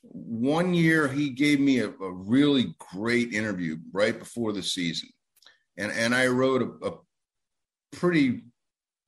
one 0.00 0.72
year 0.72 1.08
he 1.08 1.28
gave 1.28 1.60
me 1.60 1.80
a, 1.80 1.90
a, 1.90 2.10
really 2.10 2.74
great 2.78 3.34
interview 3.34 3.76
right 3.92 4.18
before 4.18 4.54
the 4.54 4.62
season, 4.62 5.10
and 5.76 5.92
and 5.92 6.14
I 6.14 6.28
wrote 6.28 6.62
a, 6.62 6.88
a 6.88 6.92
pretty 7.92 8.44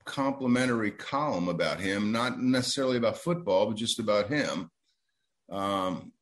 complimentary 0.06 0.90
column 0.92 1.48
about 1.48 1.80
him, 1.80 2.12
not 2.12 2.40
necessarily 2.40 2.96
about 2.96 3.18
football, 3.18 3.66
but 3.66 3.76
just 3.76 3.98
about 3.98 4.28
him. 4.28 4.70
Um, 5.50 6.12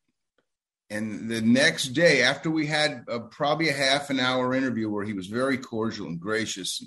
and 0.89 1.29
the 1.29 1.41
next 1.41 1.89
day, 1.89 2.21
after 2.21 2.51
we 2.51 2.67
had 2.67 3.05
a, 3.07 3.19
probably 3.19 3.69
a 3.69 3.73
half 3.73 4.09
an 4.09 4.19
hour 4.19 4.53
interview 4.53 4.89
where 4.89 5.05
he 5.05 5.13
was 5.13 5.27
very 5.27 5.57
cordial 5.57 6.07
and 6.07 6.19
gracious, 6.19 6.83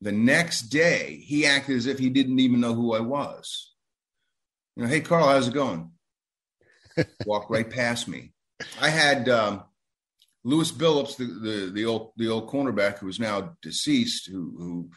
the 0.00 0.12
next 0.12 0.62
day 0.62 1.22
he 1.26 1.46
acted 1.46 1.76
as 1.76 1.86
if 1.86 1.98
he 1.98 2.08
didn't 2.08 2.40
even 2.40 2.60
know 2.60 2.74
who 2.74 2.94
I 2.94 3.00
was. 3.00 3.72
You 4.76 4.84
know, 4.84 4.88
hey 4.88 5.00
Carl, 5.00 5.28
how's 5.28 5.48
it 5.48 5.54
going? 5.54 5.90
Walked 7.26 7.50
right 7.50 7.68
past 7.68 8.08
me. 8.08 8.32
I 8.80 8.88
had 8.88 9.28
um, 9.28 9.64
Lewis 10.44 10.72
Billups, 10.72 11.16
the, 11.16 11.24
the, 11.24 11.70
the 11.70 11.84
old 11.84 12.12
the 12.16 12.28
old 12.28 12.48
cornerback 12.48 12.98
who 12.98 13.08
is 13.08 13.20
now 13.20 13.56
deceased, 13.62 14.28
who 14.30 14.54
who 14.56 14.90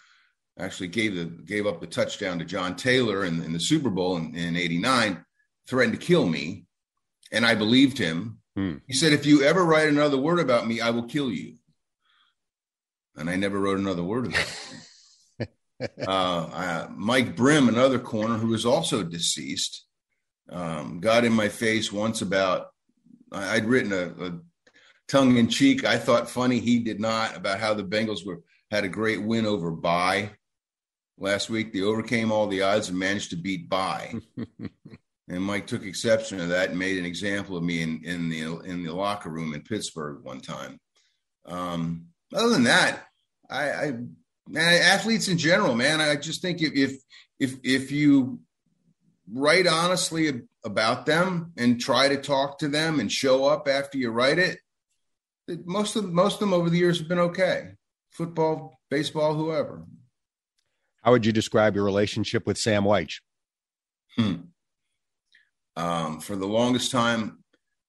actually 0.57 0.87
gave 0.87 1.15
the 1.15 1.25
gave 1.25 1.67
up 1.67 1.81
the 1.81 1.87
touchdown 1.87 2.39
to 2.39 2.45
John 2.45 2.75
Taylor 2.75 3.25
in, 3.25 3.43
in 3.43 3.53
the 3.53 3.59
Super 3.59 3.89
Bowl 3.89 4.17
in, 4.17 4.35
in 4.35 4.55
'89, 4.55 5.23
threatened 5.67 5.99
to 5.99 6.05
kill 6.05 6.25
me 6.25 6.65
and 7.31 7.45
I 7.45 7.55
believed 7.55 7.97
him. 7.97 8.39
Hmm. 8.55 8.77
He 8.87 8.93
said, 8.93 9.13
If 9.13 9.25
you 9.25 9.43
ever 9.43 9.63
write 9.63 9.89
another 9.89 10.17
word 10.17 10.39
about 10.39 10.67
me, 10.67 10.81
I 10.81 10.89
will 10.89 11.03
kill 11.03 11.31
you. 11.31 11.55
And 13.15 13.29
I 13.29 13.35
never 13.35 13.59
wrote 13.59 13.79
another 13.79 14.03
word 14.03 14.27
about 14.27 14.47
him. 15.39 15.47
uh, 16.07 16.87
Mike 16.95 17.35
Brim, 17.35 17.69
another 17.69 17.99
corner 17.99 18.37
who 18.37 18.47
was 18.47 18.65
also 18.65 19.03
deceased, 19.03 19.85
um, 20.49 20.99
got 20.99 21.25
in 21.25 21.33
my 21.33 21.49
face 21.49 21.91
once 21.91 22.21
about 22.21 22.67
I'd 23.31 23.65
written 23.65 23.91
a, 23.91 24.25
a 24.25 24.39
tongue 25.07 25.37
in 25.37 25.49
cheek, 25.49 25.83
I 25.83 25.97
thought 25.97 26.29
funny, 26.29 26.59
he 26.59 26.79
did 26.79 26.99
not, 26.99 27.35
about 27.35 27.59
how 27.59 27.73
the 27.73 27.83
Bengals 27.83 28.25
were 28.25 28.41
had 28.71 28.83
a 28.83 28.89
great 28.89 29.21
win 29.21 29.45
over 29.45 29.71
Bye 29.71 30.31
last 31.17 31.49
week. 31.49 31.73
They 31.73 31.81
overcame 31.81 32.31
all 32.31 32.47
the 32.47 32.61
odds 32.61 32.89
and 32.89 32.99
managed 32.99 33.31
to 33.31 33.35
beat 33.37 33.69
by. 33.69 34.15
And 35.27 35.43
Mike 35.43 35.65
took 35.65 35.83
exception 35.83 36.37
to 36.37 36.45
that 36.47 36.69
and 36.69 36.77
made 36.77 36.97
an 36.97 37.05
example 37.05 37.57
of 37.57 37.63
me 37.63 37.81
in, 37.81 38.01
in 38.03 38.29
the 38.29 38.59
in 38.59 38.83
the 38.83 38.93
locker 38.93 39.29
room 39.29 39.53
in 39.53 39.61
Pittsburgh 39.61 40.23
one 40.23 40.39
time. 40.39 40.79
Um, 41.47 42.07
other 42.33 42.49
than 42.49 42.65
that, 42.65 43.07
I, 43.49 43.71
I 43.71 43.91
man, 44.47 44.81
athletes 44.81 45.27
in 45.27 45.37
general, 45.37 45.73
man, 45.73 45.99
I 45.99 46.15
just 46.15 46.41
think 46.41 46.61
if 46.61 46.73
if 46.75 47.01
if, 47.39 47.55
if 47.63 47.91
you 47.91 48.39
write 49.31 49.65
honestly 49.65 50.43
about 50.63 51.07
them 51.07 51.53
and 51.57 51.81
try 51.81 52.07
to 52.07 52.17
talk 52.17 52.59
to 52.59 52.67
them 52.67 52.99
and 52.99 53.11
show 53.11 53.45
up 53.45 53.67
after 53.67 53.97
you 53.97 54.11
write 54.11 54.37
it, 54.37 54.59
most 55.65 55.95
of 55.95 56.11
most 56.11 56.35
of 56.35 56.39
them 56.41 56.53
over 56.53 56.69
the 56.69 56.77
years 56.77 56.99
have 56.99 57.07
been 57.07 57.19
okay. 57.19 57.71
Football, 58.11 58.79
baseball, 58.91 59.33
whoever. 59.33 59.85
How 61.05 61.11
would 61.11 61.25
you 61.25 61.31
describe 61.31 61.75
your 61.75 61.83
relationship 61.83 62.47
with 62.47 62.57
Sam 62.57 62.83
Wyche? 62.83 63.19
Hmm. 64.17 64.35
Um, 65.75 66.19
for 66.19 66.35
the 66.35 66.47
longest 66.47 66.91
time, 66.91 67.43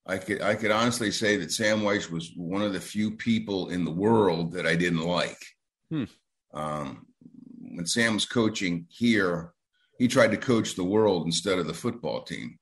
I 0.07 0.18
could 0.18 0.42
I 0.42 0.55
could 0.55 0.70
honestly 0.70 1.11
say 1.11 1.38
that 1.38 1.50
Sam 1.50 1.81
Wyche 1.81 2.11
was 2.11 2.33
one 2.37 2.61
of 2.61 2.74
the 2.74 2.81
few 2.81 3.12
people 3.12 3.70
in 3.70 3.87
the 3.87 3.90
world 3.90 4.52
that 4.52 4.66
I 4.66 4.76
didn't 4.76 5.00
like. 5.00 5.38
Hmm. 5.90 6.05
Um, 6.52 7.07
when 7.59 7.87
Sam 7.87 8.14
was 8.14 8.26
coaching 8.26 8.87
here, 8.90 9.55
he 9.98 10.09
tried 10.09 10.33
to 10.33 10.37
coach 10.37 10.74
the 10.74 10.85
world 10.85 11.24
instead 11.24 11.59
of 11.59 11.66
the 11.66 11.74
football 11.74 12.22
team, 12.22 12.59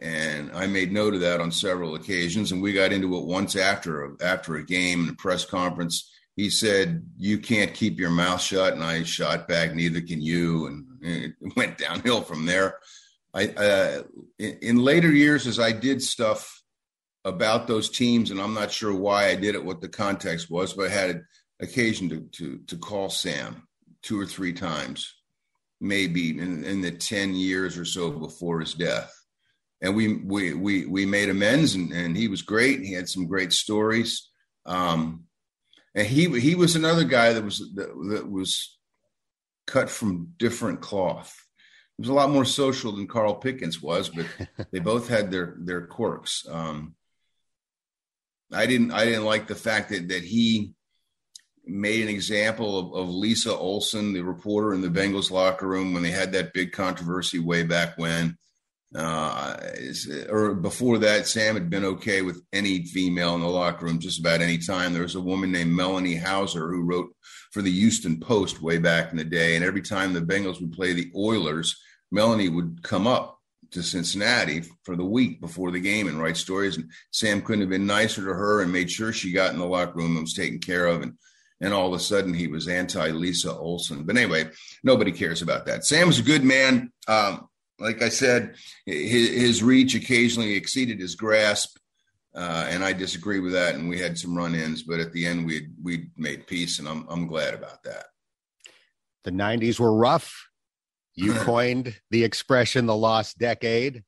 and 0.00 0.50
I 0.52 0.66
made 0.66 0.92
note 0.92 1.12
of 1.12 1.20
that 1.20 1.42
on 1.42 1.52
several 1.52 1.94
occasions. 1.94 2.52
And 2.52 2.62
we 2.62 2.72
got 2.72 2.92
into 2.92 3.18
it 3.18 3.26
once 3.26 3.54
after 3.54 4.16
after 4.22 4.56
a 4.56 4.64
game 4.64 5.02
in 5.02 5.10
a 5.10 5.16
press 5.16 5.44
conference. 5.44 6.10
He 6.36 6.50
said, 6.50 7.06
"You 7.16 7.38
can't 7.38 7.74
keep 7.74 7.98
your 7.98 8.10
mouth 8.10 8.40
shut," 8.40 8.72
and 8.72 8.82
I 8.82 9.02
shot 9.04 9.46
back, 9.46 9.74
"Neither 9.74 10.00
can 10.00 10.20
you," 10.20 10.66
and 10.66 10.84
it 11.00 11.34
went 11.56 11.78
downhill 11.78 12.22
from 12.22 12.46
there. 12.46 12.78
I 13.32 13.48
uh, 13.48 14.02
in, 14.38 14.78
later 14.78 15.10
years 15.10 15.46
as 15.46 15.58
I 15.58 15.72
did 15.72 16.02
stuff 16.02 16.62
about 17.24 17.66
those 17.66 17.90
teams, 17.90 18.30
and 18.30 18.40
I'm 18.40 18.54
not 18.54 18.70
sure 18.70 18.94
why 18.94 19.26
I 19.28 19.34
did 19.34 19.54
it, 19.54 19.64
what 19.64 19.80
the 19.80 19.88
context 19.88 20.50
was, 20.50 20.72
but 20.72 20.90
I 20.90 20.94
had 20.94 21.22
occasion 21.60 22.08
to 22.10 22.20
to 22.32 22.58
to 22.66 22.76
call 22.76 23.10
Sam 23.10 23.66
two 24.02 24.20
or 24.20 24.26
three 24.26 24.52
times, 24.52 25.14
maybe 25.80 26.30
in, 26.30 26.64
in 26.64 26.80
the 26.80 26.90
ten 26.90 27.34
years 27.34 27.78
or 27.78 27.84
so 27.84 28.10
before 28.10 28.60
his 28.60 28.74
death, 28.74 29.12
and 29.82 29.96
we 29.96 30.16
we 30.16 30.54
we 30.54 30.86
we 30.86 31.06
made 31.06 31.28
amends, 31.28 31.74
and, 31.74 31.92
and 31.92 32.16
he 32.16 32.28
was 32.28 32.42
great. 32.42 32.80
He 32.80 32.92
had 32.92 33.08
some 33.08 33.26
great 33.26 33.52
stories, 33.52 34.30
um, 34.66 35.24
and 35.94 36.06
he 36.06 36.40
he 36.40 36.54
was 36.54 36.76
another 36.76 37.04
guy 37.04 37.32
that 37.32 37.44
was 37.44 37.58
that, 37.74 37.88
that 38.10 38.30
was 38.30 38.78
cut 39.66 39.88
from 39.88 40.32
different 40.38 40.80
cloth 40.80 41.42
He 41.96 42.02
was 42.02 42.10
a 42.10 42.14
lot 42.14 42.30
more 42.30 42.44
social 42.44 42.92
than 42.92 43.06
Carl 43.06 43.36
Pickens 43.36 43.80
was, 43.80 44.08
but 44.08 44.26
they 44.72 44.80
both 44.80 45.08
had 45.08 45.30
their 45.30 45.56
their 45.58 45.86
quirks. 45.86 46.46
Um, 46.50 46.94
I 48.52 48.66
didn't 48.66 48.92
I 48.92 49.04
didn't 49.04 49.24
like 49.24 49.46
the 49.46 49.54
fact 49.54 49.90
that 49.90 50.08
that 50.08 50.24
he 50.24 50.74
made 51.66 52.02
an 52.02 52.08
example 52.08 52.78
of, 52.78 52.94
of, 52.94 53.08
Lisa 53.08 53.56
Olson, 53.56 54.12
the 54.12 54.22
reporter 54.22 54.74
in 54.74 54.82
the 54.82 54.88
Bengals 54.88 55.30
locker 55.30 55.66
room 55.66 55.94
when 55.94 56.02
they 56.02 56.10
had 56.10 56.32
that 56.32 56.52
big 56.52 56.72
controversy 56.72 57.38
way 57.38 57.62
back 57.62 57.96
when. 57.96 58.36
Uh, 58.96 59.56
or 60.28 60.54
before 60.54 60.98
that, 60.98 61.26
Sam 61.26 61.54
had 61.54 61.68
been 61.68 61.84
okay 61.84 62.22
with 62.22 62.42
any 62.52 62.84
female 62.84 63.34
in 63.34 63.40
the 63.40 63.48
locker 63.48 63.86
room 63.86 63.98
just 63.98 64.20
about 64.20 64.40
any 64.40 64.58
time. 64.58 64.92
There 64.92 65.02
was 65.02 65.16
a 65.16 65.20
woman 65.20 65.50
named 65.50 65.72
Melanie 65.72 66.16
Hauser 66.16 66.70
who 66.70 66.82
wrote 66.82 67.10
for 67.52 67.60
the 67.60 67.72
Houston 67.72 68.20
Post 68.20 68.62
way 68.62 68.78
back 68.78 69.10
in 69.10 69.16
the 69.16 69.24
day. 69.24 69.56
And 69.56 69.64
every 69.64 69.82
time 69.82 70.12
the 70.12 70.20
Bengals 70.20 70.60
would 70.60 70.72
play 70.72 70.92
the 70.92 71.10
Oilers, 71.16 71.76
Melanie 72.12 72.48
would 72.48 72.82
come 72.82 73.06
up 73.06 73.40
to 73.72 73.82
Cincinnati 73.82 74.62
for 74.84 74.94
the 74.94 75.04
week 75.04 75.40
before 75.40 75.72
the 75.72 75.80
game 75.80 76.06
and 76.06 76.20
write 76.20 76.36
stories. 76.36 76.76
And 76.76 76.90
Sam 77.10 77.42
couldn't 77.42 77.62
have 77.62 77.70
been 77.70 77.86
nicer 77.86 78.24
to 78.24 78.32
her 78.32 78.62
and 78.62 78.72
made 78.72 78.90
sure 78.90 79.12
she 79.12 79.32
got 79.32 79.52
in 79.52 79.58
the 79.58 79.66
locker 79.66 79.98
room 79.98 80.12
and 80.12 80.22
was 80.22 80.34
taken 80.34 80.60
care 80.60 80.86
of. 80.86 81.02
And 81.02 81.14
and 81.60 81.72
all 81.72 81.88
of 81.88 81.94
a 81.94 82.02
sudden 82.02 82.34
he 82.34 82.46
was 82.46 82.68
anti 82.68 83.10
Lisa 83.10 83.56
Olson. 83.56 84.04
But 84.04 84.16
anyway, 84.16 84.50
nobody 84.82 85.12
cares 85.12 85.42
about 85.42 85.66
that. 85.66 85.84
Sam's 85.84 86.18
a 86.18 86.22
good 86.22 86.44
man. 86.44 86.92
Um, 87.08 87.48
like 87.78 88.02
I 88.02 88.08
said, 88.08 88.54
his, 88.86 89.30
his, 89.30 89.62
reach 89.62 89.94
occasionally 89.94 90.54
exceeded 90.54 91.00
his 91.00 91.14
grasp. 91.14 91.76
Uh, 92.34 92.66
and 92.68 92.84
I 92.84 92.92
disagree 92.92 93.40
with 93.40 93.52
that. 93.52 93.74
And 93.74 93.88
we 93.88 93.98
had 93.98 94.18
some 94.18 94.36
run 94.36 94.54
ins, 94.54 94.82
but 94.82 95.00
at 95.00 95.12
the 95.12 95.26
end, 95.26 95.46
we 95.46 95.68
we 95.82 96.08
made 96.16 96.46
peace, 96.46 96.78
and 96.80 96.88
I'm 96.88 97.06
I'm 97.08 97.26
glad 97.28 97.54
about 97.54 97.82
that. 97.84 98.06
The 99.22 99.30
'90s 99.30 99.78
were 99.78 99.94
rough. 99.94 100.48
You 101.14 101.32
coined 101.38 101.96
the 102.10 102.24
expression 102.24 102.86
"the 102.86 102.96
lost 102.96 103.38
decade." 103.38 104.02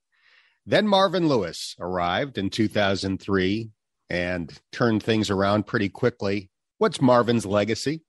Then 0.66 0.88
Marvin 0.88 1.28
Lewis 1.28 1.76
arrived 1.78 2.38
in 2.38 2.50
2003 2.50 3.70
and 4.10 4.60
turned 4.72 5.02
things 5.02 5.30
around 5.30 5.66
pretty 5.66 5.88
quickly. 5.88 6.50
What's 6.78 7.00
Marvin's 7.00 7.46
legacy? 7.46 8.02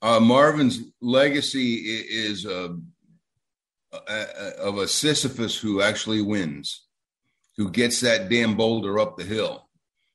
Uh, 0.00 0.20
Marvin's 0.20 0.78
legacy 1.00 1.74
is 1.76 2.46
uh, 2.46 2.68
of 3.92 4.78
a 4.78 4.88
Sisyphus 4.88 5.56
who 5.56 5.82
actually 5.82 6.22
wins 6.22 6.88
who 7.58 7.70
gets 7.70 8.00
that 8.00 8.30
damn 8.30 8.56
boulder 8.56 8.98
up 8.98 9.16
the 9.16 9.24
hill 9.24 9.68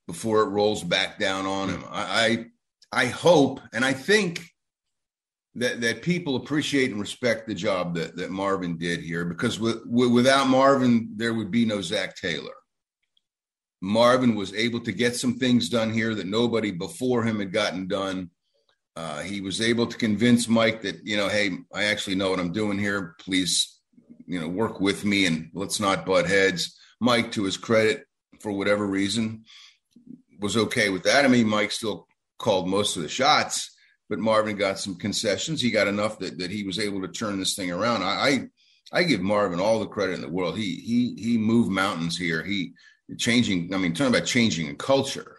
before 0.07 0.41
it 0.41 0.49
rolls 0.49 0.83
back 0.83 1.19
down 1.19 1.45
on 1.45 1.69
him. 1.69 1.83
I, 1.89 2.47
I, 2.91 3.03
I 3.03 3.05
hope 3.07 3.59
and 3.73 3.85
I 3.85 3.93
think 3.93 4.49
that 5.55 5.81
that 5.81 6.01
people 6.01 6.35
appreciate 6.35 6.91
and 6.91 6.99
respect 6.99 7.47
the 7.47 7.53
job 7.53 7.95
that 7.95 8.15
that 8.15 8.31
Marvin 8.31 8.77
did 8.77 9.01
here 9.01 9.25
because 9.25 9.59
with, 9.59 9.85
without 9.85 10.47
Marvin 10.47 11.11
there 11.15 11.33
would 11.33 11.51
be 11.51 11.65
no 11.65 11.81
Zac 11.81 12.15
Taylor. 12.15 12.53
Marvin 13.81 14.33
was 14.33 14.53
able 14.53 14.79
to 14.79 14.93
get 14.93 15.15
some 15.15 15.37
things 15.37 15.67
done 15.67 15.91
here 15.91 16.15
that 16.15 16.25
nobody 16.25 16.71
before 16.71 17.23
him 17.23 17.39
had 17.39 17.51
gotten 17.51 17.85
done. 17.85 18.29
Uh, 18.95 19.21
he 19.21 19.41
was 19.41 19.59
able 19.59 19.87
to 19.87 19.97
convince 19.97 20.47
Mike 20.47 20.81
that 20.83 20.99
you 21.03 21.17
know, 21.17 21.27
hey, 21.27 21.51
I 21.73 21.85
actually 21.85 22.15
know 22.15 22.29
what 22.29 22.39
I'm 22.39 22.51
doing 22.51 22.77
here. 22.77 23.15
Please 23.19 23.79
you 24.25 24.39
know, 24.39 24.47
work 24.47 24.79
with 24.79 25.05
me 25.05 25.25
and 25.25 25.49
let's 25.53 25.79
not 25.79 26.05
butt 26.05 26.27
heads. 26.27 26.77
Mike, 26.99 27.31
to 27.33 27.43
his 27.43 27.57
credit, 27.57 28.05
for 28.39 28.51
whatever 28.51 28.85
reason, 28.85 29.43
was 30.39 30.57
okay 30.57 30.89
with 30.89 31.03
that. 31.03 31.25
I 31.25 31.27
mean, 31.27 31.47
Mike 31.47 31.71
still 31.71 32.07
called 32.39 32.67
most 32.67 32.95
of 32.95 33.03
the 33.03 33.09
shots, 33.09 33.75
but 34.09 34.19
Marvin 34.19 34.55
got 34.55 34.79
some 34.79 34.95
concessions. 34.95 35.61
He 35.61 35.71
got 35.71 35.87
enough 35.87 36.19
that, 36.19 36.37
that 36.39 36.51
he 36.51 36.63
was 36.63 36.79
able 36.79 37.01
to 37.01 37.07
turn 37.07 37.39
this 37.39 37.55
thing 37.55 37.71
around. 37.71 38.03
I, 38.03 38.07
I 38.07 38.47
I 38.91 39.03
give 39.03 39.21
Marvin 39.21 39.59
all 39.59 39.79
the 39.79 39.87
credit 39.87 40.13
in 40.13 40.21
the 40.21 40.29
world. 40.29 40.57
He 40.57 40.75
he 40.75 41.15
he 41.21 41.37
moved 41.37 41.71
mountains 41.71 42.17
here. 42.17 42.43
He 42.43 42.73
changing. 43.17 43.73
I 43.73 43.77
mean, 43.77 43.93
talking 43.93 44.13
about 44.13 44.27
changing 44.27 44.69
a 44.69 44.75
culture. 44.75 45.37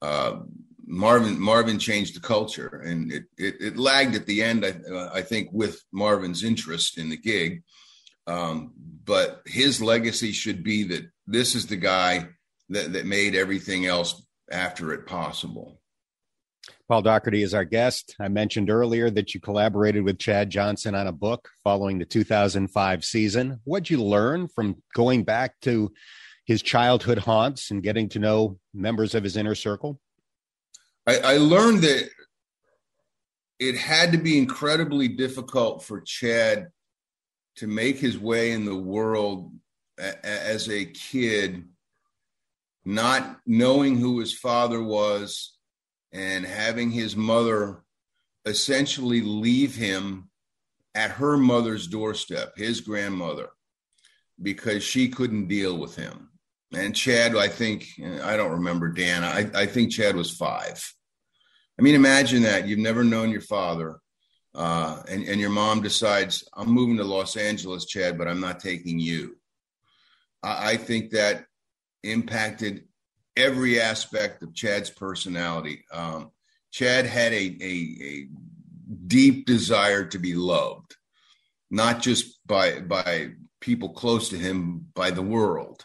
Uh, 0.00 0.40
Marvin 0.88 1.38
Marvin 1.38 1.78
changed 1.78 2.16
the 2.16 2.20
culture, 2.20 2.82
and 2.84 3.12
it 3.12 3.24
it, 3.36 3.56
it 3.60 3.76
lagged 3.76 4.14
at 4.14 4.26
the 4.26 4.42
end. 4.42 4.64
I, 4.64 4.70
uh, 4.90 5.10
I, 5.12 5.20
think 5.20 5.50
with 5.52 5.82
Marvin's 5.92 6.42
interest 6.42 6.96
in 6.96 7.10
the 7.10 7.16
gig, 7.16 7.62
um, 8.26 8.72
but 9.04 9.42
his 9.44 9.82
legacy 9.82 10.32
should 10.32 10.64
be 10.64 10.84
that 10.84 11.10
this 11.26 11.54
is 11.54 11.66
the 11.66 11.76
guy 11.76 12.28
that 12.70 12.94
that 12.94 13.04
made 13.04 13.34
everything 13.34 13.84
else 13.84 14.26
after 14.50 14.94
it 14.94 15.06
possible. 15.06 15.78
Paul 16.88 17.02
Daugherty 17.02 17.42
is 17.42 17.52
our 17.52 17.66
guest. 17.66 18.16
I 18.18 18.28
mentioned 18.28 18.70
earlier 18.70 19.10
that 19.10 19.34
you 19.34 19.40
collaborated 19.40 20.04
with 20.04 20.18
Chad 20.18 20.48
Johnson 20.48 20.94
on 20.94 21.06
a 21.06 21.12
book 21.12 21.50
following 21.62 21.98
the 21.98 22.06
2005 22.06 23.04
season. 23.04 23.60
What'd 23.64 23.90
you 23.90 24.02
learn 24.02 24.48
from 24.48 24.82
going 24.94 25.24
back 25.24 25.60
to 25.62 25.92
his 26.46 26.62
childhood 26.62 27.18
haunts 27.18 27.70
and 27.70 27.82
getting 27.82 28.08
to 28.10 28.18
know 28.18 28.58
members 28.72 29.14
of 29.14 29.22
his 29.22 29.36
inner 29.36 29.54
circle? 29.54 30.00
I, 31.08 31.16
I 31.16 31.36
learned 31.38 31.80
that 31.84 32.10
it 33.58 33.76
had 33.76 34.12
to 34.12 34.18
be 34.18 34.36
incredibly 34.36 35.08
difficult 35.08 35.82
for 35.82 36.02
Chad 36.02 36.68
to 37.56 37.66
make 37.66 37.96
his 37.96 38.18
way 38.18 38.52
in 38.52 38.66
the 38.66 38.76
world 38.76 39.52
as 39.96 40.68
a 40.68 40.84
kid, 40.84 41.64
not 42.84 43.40
knowing 43.46 43.96
who 43.96 44.20
his 44.20 44.34
father 44.34 44.82
was 44.82 45.56
and 46.12 46.44
having 46.44 46.90
his 46.90 47.16
mother 47.16 47.82
essentially 48.44 49.22
leave 49.22 49.74
him 49.74 50.28
at 50.94 51.12
her 51.12 51.38
mother's 51.38 51.86
doorstep, 51.86 52.52
his 52.56 52.82
grandmother, 52.82 53.48
because 54.40 54.84
she 54.84 55.08
couldn't 55.08 55.48
deal 55.48 55.78
with 55.78 55.96
him. 55.96 56.28
And 56.74 56.94
Chad, 56.94 57.34
I 57.34 57.48
think, 57.48 57.88
I 58.22 58.36
don't 58.36 58.52
remember 58.52 58.88
Dan, 58.88 59.24
I, 59.24 59.62
I 59.62 59.64
think 59.64 59.90
Chad 59.90 60.14
was 60.14 60.30
five. 60.30 60.84
I 61.78 61.82
mean, 61.82 61.94
imagine 61.94 62.42
that 62.42 62.66
you've 62.66 62.78
never 62.78 63.04
known 63.04 63.30
your 63.30 63.40
father, 63.40 64.00
uh, 64.54 65.02
and, 65.08 65.28
and 65.28 65.40
your 65.40 65.50
mom 65.50 65.80
decides, 65.80 66.48
I'm 66.54 66.70
moving 66.70 66.96
to 66.96 67.04
Los 67.04 67.36
Angeles, 67.36 67.86
Chad, 67.86 68.18
but 68.18 68.26
I'm 68.26 68.40
not 68.40 68.60
taking 68.60 68.98
you. 68.98 69.36
I, 70.42 70.72
I 70.72 70.76
think 70.76 71.10
that 71.10 71.44
impacted 72.02 72.84
every 73.36 73.80
aspect 73.80 74.42
of 74.42 74.54
Chad's 74.54 74.90
personality. 74.90 75.84
Um, 75.92 76.32
Chad 76.72 77.06
had 77.06 77.32
a, 77.32 77.56
a, 77.60 77.96
a, 78.02 78.28
deep 79.06 79.44
desire 79.44 80.06
to 80.06 80.18
be 80.18 80.34
loved, 80.34 80.96
not 81.70 82.00
just 82.00 82.40
by 82.46 82.80
by 82.80 83.32
people 83.60 83.90
close 83.90 84.30
to 84.30 84.38
him, 84.38 84.86
by 84.94 85.10
the 85.10 85.22
world. 85.22 85.84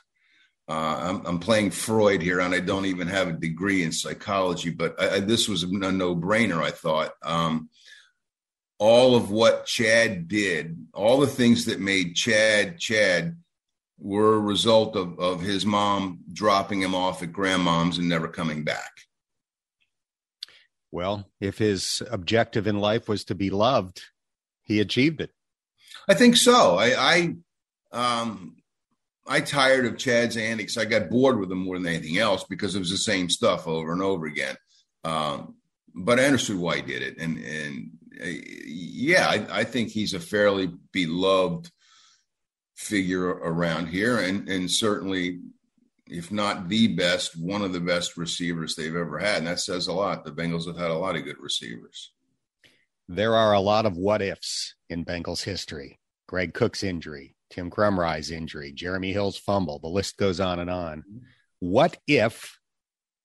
Uh, 0.68 0.98
I'm, 1.02 1.26
I'm, 1.26 1.40
playing 1.40 1.72
Freud 1.72 2.22
here, 2.22 2.40
and 2.40 2.56
I 2.56 2.62
don't 2.62 2.86
even 2.86 3.08
have 3.10 3.28
a 3.28 3.34
degree 3.34 3.84
in 3.84 3.92
psychology, 3.92 4.70
but 4.70 4.96
I, 5.02 5.16
I, 5.16 5.20
this 5.20 5.50
was 5.50 5.64
a 5.64 5.68
no 5.68 6.16
brainer. 6.16 6.64
I 6.64 6.72
thought 6.72 7.12
um, 7.22 7.70
all 8.80 9.16
of 9.16 9.30
what 9.30 9.66
Chad 9.66 10.30
did, 10.30 10.88
all 10.94 11.20
the 11.20 11.28
things 11.28 11.66
that 11.66 11.82
made 11.82 12.16
Chad 12.16 12.80
Chad, 12.80 13.36
were 14.00 14.36
a 14.36 14.40
result 14.40 14.96
of, 14.96 15.20
of 15.20 15.42
his 15.42 15.66
mom 15.66 16.20
dropping 16.32 16.82
him 16.82 16.96
off 16.96 17.24
at 17.24 17.32
grandmom's 17.32 17.98
and 17.98 18.10
never 18.10 18.28
coming 18.28 18.64
back. 18.64 18.92
Well, 20.92 21.28
if 21.40 21.58
his 21.58 22.02
objective 22.12 22.68
in 22.68 22.80
life 22.80 23.08
was 23.08 23.26
to 23.26 23.36
be 23.36 23.50
loved, 23.50 24.02
he 24.62 24.80
achieved 24.80 25.22
it. 25.22 25.32
I 26.08 26.14
think 26.14 26.36
so. 26.36 26.78
I, 26.78 27.36
I, 27.94 28.22
um, 28.22 28.58
I 29.28 29.40
tired 29.42 29.86
of 29.86 29.98
Chad's 29.98 30.38
antics. 30.38 30.78
I 30.78 30.86
got 30.86 31.10
bored 31.10 31.40
with 31.40 31.52
him 31.52 31.60
more 31.60 31.78
than 31.78 31.88
anything 31.88 32.18
else 32.18 32.44
because 32.44 32.76
it 32.76 32.80
was 32.80 32.92
the 32.92 32.98
same 32.98 33.30
stuff 33.30 33.68
over 33.68 33.94
and 33.94 34.02
over 34.02 34.26
again. 34.26 34.56
Um, 35.04 35.56
but 35.96 36.20
I 36.20 36.26
understood 36.26 36.58
why 36.58 36.78
he 36.78 36.82
did 36.82 37.02
it, 37.02 37.18
and 37.20 37.38
and 37.38 37.92
uh, 38.22 38.42
yeah, 38.66 39.28
I, 39.28 39.60
I 39.60 39.64
think 39.64 39.90
he's 39.90 40.14
a 40.14 40.20
fairly 40.20 40.72
beloved 40.92 41.70
figure 42.76 43.28
around 43.28 43.88
here, 43.88 44.20
and 44.20 44.50
and 44.50 44.70
certainly, 44.70 45.42
if 46.08 46.32
not 46.32 46.68
the 46.68 46.88
best, 46.88 47.40
one 47.40 47.62
of 47.62 47.74
the 47.74 47.80
best 47.80 48.18
receivers 48.18 48.76
they've 48.76 48.96
ever 48.96 49.20
had, 49.20 49.40
and 49.40 49.48
that 49.48 49.60
says 49.60 49.88
a 49.88 49.94
lot. 49.94 50.26
The 50.26 50.32
Bengals 50.32 50.68
have 50.68 50.78
had 50.78 50.92
a 50.92 50.98
lot 50.98 51.16
of 51.16 51.26
good 51.26 51.40
receivers. 51.40 52.12
There 53.08 53.36
are 53.36 53.54
a 53.54 53.60
lot 53.60 53.86
of 53.86 53.98
what 53.98 54.22
ifs 54.22 54.76
in 54.90 55.06
Bengals 55.06 55.44
history. 55.44 56.00
Greg 56.28 56.54
Cook's 56.54 56.84
injury, 56.84 57.33
Tim 57.54 57.70
Krumrie's 57.70 58.32
injury, 58.32 58.72
Jeremy 58.72 59.14
Hill's 59.14 59.38
fumble. 59.38 59.78
The 59.78 59.88
list 59.88 60.18
goes 60.18 60.40
on 60.40 60.58
and 60.58 60.72
on. 60.72 61.04
What 61.60 61.98
if 62.08 62.58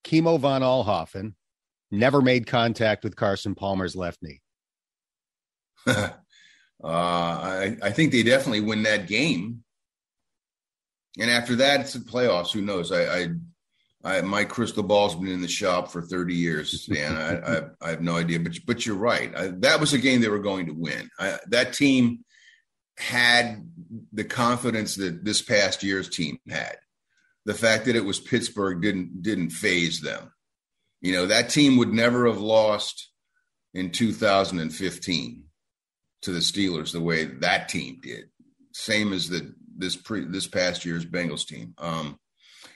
Kimo 0.04 0.36
von 0.36 0.60
Oelhoffen 0.60 1.32
never 1.90 2.20
made 2.20 2.46
contact 2.46 3.04
with 3.04 3.16
Carson 3.16 3.54
Palmer's 3.54 3.96
left 3.96 4.22
knee? 4.22 4.40
Uh, 6.80 6.86
I, 6.86 7.76
I 7.82 7.90
think 7.90 8.12
they 8.12 8.22
definitely 8.22 8.60
win 8.60 8.84
that 8.84 9.08
game. 9.08 9.64
And 11.18 11.28
after 11.28 11.56
that, 11.56 11.80
it's 11.80 11.94
the 11.94 11.98
playoffs. 11.98 12.52
Who 12.52 12.60
knows? 12.60 12.92
I, 12.92 13.02
I, 13.02 13.28
I 14.04 14.20
my 14.20 14.44
crystal 14.44 14.84
ball's 14.84 15.16
been 15.16 15.26
in 15.26 15.40
the 15.40 15.48
shop 15.48 15.90
for 15.90 16.02
30 16.02 16.34
years, 16.34 16.88
and 16.88 17.18
I, 17.18 17.32
I, 17.34 17.62
I, 17.84 17.90
have 17.90 18.00
no 18.00 18.16
idea, 18.16 18.38
but 18.38 18.56
but 18.64 18.86
you're 18.86 18.94
right. 18.94 19.60
That 19.60 19.80
was 19.80 19.92
a 19.92 19.98
game 19.98 20.20
they 20.20 20.28
were 20.28 20.38
going 20.38 20.66
to 20.66 20.72
win. 20.72 21.10
that 21.48 21.72
team 21.72 22.24
had 22.98 23.64
the 24.12 24.24
confidence 24.24 24.96
that 24.96 25.24
this 25.24 25.40
past 25.40 25.82
year's 25.82 26.08
team 26.08 26.38
had. 26.48 26.76
The 27.44 27.54
fact 27.54 27.87
that 27.87 27.96
it 27.96 28.04
was 28.04 28.20
Pittsburgh 28.20 28.82
didn't 28.82 29.22
didn't 29.22 29.50
faze 29.50 30.00
them. 30.00 30.32
You 31.00 31.12
know 31.12 31.26
that 31.26 31.50
team 31.50 31.76
would 31.78 31.92
never 31.92 32.26
have 32.26 32.40
lost 32.40 33.11
in 33.72 33.90
2015 33.90 35.44
to 36.22 36.30
the 36.32 36.40
Steelers 36.40 36.92
the 36.92 37.00
way 37.00 37.24
that 37.24 37.68
team 37.68 38.00
did. 38.02 38.24
Same 38.72 39.12
as 39.12 39.28
the 39.28 39.54
this 39.76 39.96
pre 39.96 40.24
this 40.24 40.46
past 40.46 40.84
year's 40.84 41.06
Bengals 41.06 41.46
team. 41.46 41.74
Um, 41.78 42.18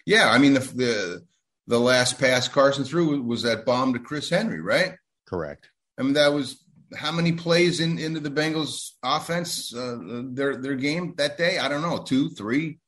yeah, 0.07 0.31
I 0.31 0.39
mean 0.39 0.55
the 0.55 0.61
the 0.61 1.27
the 1.67 1.81
last 1.81 2.19
pass 2.19 2.49
Carson 2.49 2.85
threw 2.85 3.21
was 3.23 3.43
that 3.43 3.67
bomb 3.67 3.93
to 3.93 3.99
Chris 3.99 4.31
Henry, 4.31 4.61
right? 4.61 4.95
Correct. 5.27 5.69
I 5.99 6.03
mean 6.03 6.15
that 6.15 6.33
was 6.33 6.62
how 6.97 7.13
many 7.13 7.33
plays 7.33 7.81
in 7.81 7.99
into 7.99 8.21
the 8.21 8.31
Bengals 8.31 8.91
offense 9.03 9.75
uh, 9.75 9.99
their 10.33 10.57
their 10.57 10.75
game 10.75 11.15
that 11.17 11.39
day? 11.39 11.59
I 11.59 11.69
don't 11.69 11.83
know, 11.83 11.99
two, 11.99 12.31
three. 12.31 12.79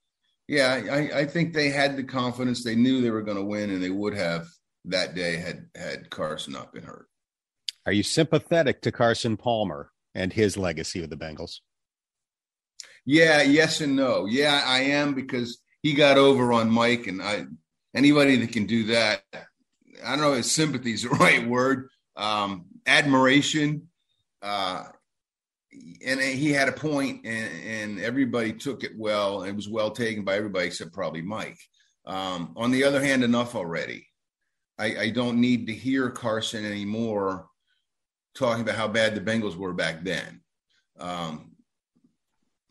Yeah, 0.46 0.82
I, 0.90 1.20
I 1.20 1.24
think 1.26 1.54
they 1.54 1.70
had 1.70 1.96
the 1.96 2.04
confidence. 2.04 2.62
They 2.62 2.74
knew 2.74 3.00
they 3.00 3.10
were 3.10 3.22
going 3.22 3.38
to 3.38 3.44
win, 3.44 3.70
and 3.70 3.82
they 3.82 3.90
would 3.90 4.14
have 4.14 4.46
that 4.86 5.14
day 5.14 5.36
had 5.36 5.66
had 5.74 6.10
Carson 6.10 6.52
not 6.52 6.72
been 6.72 6.84
hurt. 6.84 7.06
Are 7.86 7.92
you 7.92 8.02
sympathetic 8.02 8.82
to 8.82 8.92
Carson 8.92 9.36
Palmer? 9.36 9.90
and 10.14 10.32
his 10.32 10.56
legacy 10.56 11.00
with 11.00 11.10
the 11.10 11.16
Bengals? 11.16 11.60
Yeah, 13.04 13.42
yes 13.42 13.80
and 13.80 13.96
no. 13.96 14.26
Yeah, 14.26 14.62
I 14.64 14.80
am 14.80 15.14
because 15.14 15.58
he 15.82 15.92
got 15.94 16.16
over 16.16 16.52
on 16.52 16.70
Mike, 16.70 17.06
and 17.06 17.20
I 17.20 17.44
anybody 17.94 18.36
that 18.36 18.52
can 18.52 18.66
do 18.66 18.84
that, 18.86 19.22
I 19.34 20.10
don't 20.10 20.20
know 20.20 20.34
if 20.34 20.46
sympathy 20.46 20.92
is 20.92 21.02
the 21.02 21.08
right 21.10 21.46
word. 21.46 21.88
Um, 22.16 22.66
admiration, 22.86 23.88
uh, 24.44 24.84
and 26.06 26.20
he 26.20 26.52
had 26.52 26.68
a 26.68 26.72
point, 26.72 27.24
and, 27.24 27.50
and 27.66 28.00
everybody 28.00 28.52
took 28.52 28.84
it 28.84 28.92
well. 28.96 29.42
It 29.42 29.56
was 29.56 29.68
well 29.68 29.90
taken 29.90 30.22
by 30.22 30.36
everybody 30.36 30.66
except 30.66 30.92
probably 30.92 31.22
Mike. 31.22 31.58
Um, 32.06 32.52
on 32.56 32.70
the 32.70 32.84
other 32.84 33.02
hand, 33.02 33.24
enough 33.24 33.56
already. 33.56 34.06
I, 34.78 34.96
I 34.96 35.10
don't 35.10 35.40
need 35.40 35.66
to 35.68 35.72
hear 35.72 36.10
Carson 36.10 36.64
anymore 36.64 37.46
talking 38.36 38.62
about 38.62 38.76
how 38.76 38.88
bad 38.88 39.14
the 39.14 39.20
Bengals 39.20 39.56
were 39.56 39.72
back 39.72 40.04
then. 40.04 40.42
Um, 40.98 41.52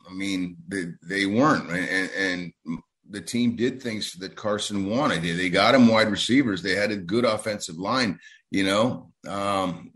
I 0.07 0.13
mean, 0.13 0.57
they, 0.67 0.85
they 1.01 1.25
weren't, 1.25 1.69
and, 1.71 2.09
and, 2.17 2.81
the 3.09 3.21
team 3.21 3.55
did 3.57 3.83
things 3.83 4.13
that 4.13 4.35
Carson 4.35 4.89
wanted. 4.89 5.21
They 5.21 5.49
got 5.49 5.75
him 5.75 5.89
wide 5.89 6.09
receivers. 6.09 6.63
They 6.63 6.73
had 6.73 6.89
a 6.89 6.95
good 6.95 7.25
offensive 7.25 7.77
line. 7.77 8.17
You 8.49 8.63
know, 8.63 9.11
um, 9.27 9.91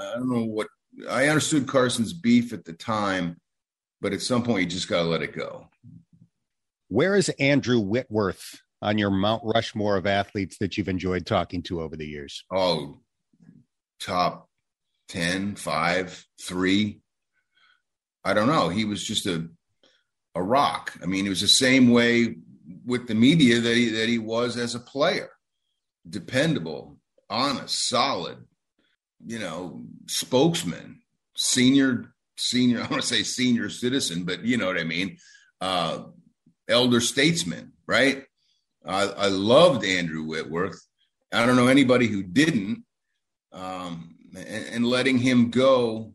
I 0.00 0.14
don't 0.14 0.30
know 0.30 0.44
what 0.44 0.68
I 1.08 1.28
understood 1.28 1.66
Carson's 1.66 2.12
beef 2.12 2.52
at 2.52 2.64
the 2.64 2.72
time, 2.72 3.36
but 4.00 4.12
at 4.12 4.22
some 4.22 4.42
point 4.42 4.62
you 4.62 4.66
just 4.66 4.88
got 4.88 5.02
to 5.02 5.08
let 5.08 5.22
it 5.22 5.34
go. 5.34 5.68
Where 6.88 7.14
is 7.14 7.28
Andrew 7.38 7.80
Whitworth 7.80 8.60
on 8.82 8.98
your 8.98 9.10
Mount 9.10 9.42
Rushmore 9.44 9.96
of 9.96 10.06
athletes 10.06 10.56
that 10.58 10.76
you've 10.76 10.88
enjoyed 10.88 11.26
talking 11.26 11.62
to 11.64 11.82
over 11.82 11.96
the 11.96 12.06
years? 12.06 12.44
Oh, 12.52 13.00
top 14.00 14.48
10, 15.08 15.54
5, 15.54 16.26
3. 16.42 17.00
I 18.24 18.34
don't 18.34 18.48
know. 18.48 18.68
He 18.68 18.84
was 18.84 19.04
just 19.04 19.26
a 19.26 19.48
a 20.34 20.42
rock. 20.42 20.96
I 21.02 21.06
mean, 21.06 21.26
it 21.26 21.30
was 21.30 21.40
the 21.40 21.48
same 21.48 21.90
way 21.90 22.36
with 22.84 23.08
the 23.08 23.14
media 23.14 23.60
that 23.60 23.76
he 23.76 23.88
that 23.90 24.08
he 24.08 24.18
was 24.18 24.56
as 24.56 24.74
a 24.74 24.80
player. 24.80 25.30
Dependable, 26.08 26.96
honest, 27.28 27.88
solid, 27.88 28.38
you 29.24 29.38
know, 29.38 29.82
spokesman, 30.06 31.00
senior, 31.36 32.14
senior, 32.36 32.78
I 32.82 32.86
want 32.86 33.02
to 33.02 33.08
say 33.08 33.22
senior 33.22 33.68
citizen, 33.68 34.24
but 34.24 34.44
you 34.44 34.56
know 34.56 34.66
what 34.66 34.78
I 34.78 34.84
mean. 34.84 35.18
Uh, 35.60 36.04
elder 36.68 37.00
statesman, 37.00 37.72
right? 37.86 38.24
I, 38.86 39.02
I 39.04 39.26
loved 39.26 39.84
Andrew 39.84 40.24
Whitworth. 40.24 40.80
I 41.32 41.44
don't 41.44 41.56
know 41.56 41.68
anybody 41.68 42.06
who 42.06 42.22
didn't. 42.22 42.84
Um, 43.52 44.16
and, 44.36 44.66
and 44.66 44.86
letting 44.86 45.18
him 45.18 45.50
go 45.50 46.14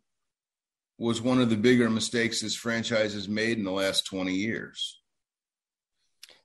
was 0.98 1.22
one 1.22 1.42
of 1.42 1.50
the 1.50 1.58
bigger 1.58 1.90
mistakes 1.90 2.42
this 2.42 2.56
franchise 2.56 3.14
has 3.14 3.28
made 3.28 3.58
in 3.58 3.66
the 3.66 3.72
last 3.72 4.06
20 4.06 4.34
years. 4.34 5.02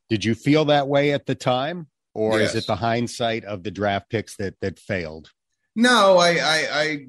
Did 0.09 0.25
you 0.25 0.35
feel 0.35 0.66
that 0.66 0.88
way 0.88 1.12
at 1.12 1.27
the 1.27 1.37
time? 1.37 1.87
Or 2.12 2.40
yes. 2.40 2.51
is 2.51 2.64
it 2.64 2.66
the 2.66 2.77
hindsight 2.77 3.44
of 3.44 3.62
the 3.62 3.70
draft 3.70 4.11
picks 4.11 4.35
that 4.37 4.59
that 4.61 4.81
failed? 4.81 5.31
No, 5.76 6.18
I 6.18 6.38
I 6.40 7.06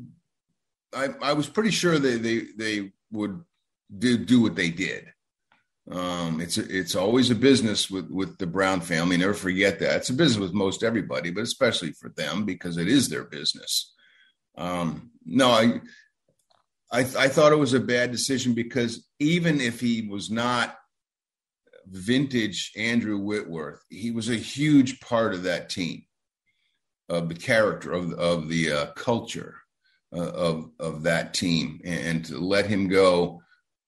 I 0.93 1.09
I, 1.21 1.33
was 1.33 1.47
pretty 1.47 1.71
sure 1.71 1.97
they 1.97 2.17
they 2.17 2.45
they 2.57 2.91
would 3.11 3.43
do, 3.97 4.17
do 4.17 4.41
what 4.41 4.55
they 4.55 4.69
did. 4.69 5.07
Um, 5.89 6.39
it's 6.39 6.57
it's 6.57 6.95
always 6.95 7.31
a 7.31 7.35
business 7.35 7.89
with 7.89 8.09
with 8.09 8.37
the 8.37 8.47
Brown 8.47 8.81
family. 8.81 9.17
Never 9.17 9.33
forget 9.33 9.79
that 9.79 9.97
it's 9.97 10.09
a 10.09 10.13
business 10.13 10.39
with 10.39 10.53
most 10.53 10.83
everybody, 10.83 11.31
but 11.31 11.43
especially 11.43 11.91
for 11.93 12.09
them 12.09 12.45
because 12.45 12.77
it 12.77 12.87
is 12.87 13.09
their 13.09 13.23
business. 13.23 13.93
Um, 14.57 15.11
no, 15.25 15.49
I 15.49 15.81
I, 16.91 16.99
I 16.99 17.27
thought 17.29 17.53
it 17.53 17.57
was 17.57 17.73
a 17.73 17.79
bad 17.79 18.11
decision 18.11 18.53
because 18.53 19.07
even 19.19 19.61
if 19.61 19.79
he 19.79 20.07
was 20.07 20.29
not 20.29 20.77
vintage 21.87 22.71
Andrew 22.77 23.17
Whitworth, 23.17 23.83
he 23.89 24.11
was 24.11 24.29
a 24.29 24.35
huge 24.35 24.99
part 24.99 25.33
of 25.33 25.43
that 25.43 25.69
team, 25.69 26.03
of 27.11 27.29
the 27.29 27.35
character 27.35 27.91
of 27.91 28.13
of 28.13 28.49
the 28.49 28.71
uh, 28.71 28.85
culture 28.93 29.55
uh, 30.15 30.31
of 30.31 30.71
of 30.79 31.03
that 31.03 31.33
team, 31.33 31.79
and, 31.83 32.25
to 32.25 32.39
let 32.39 32.65
him 32.65 32.87
go 32.87 33.41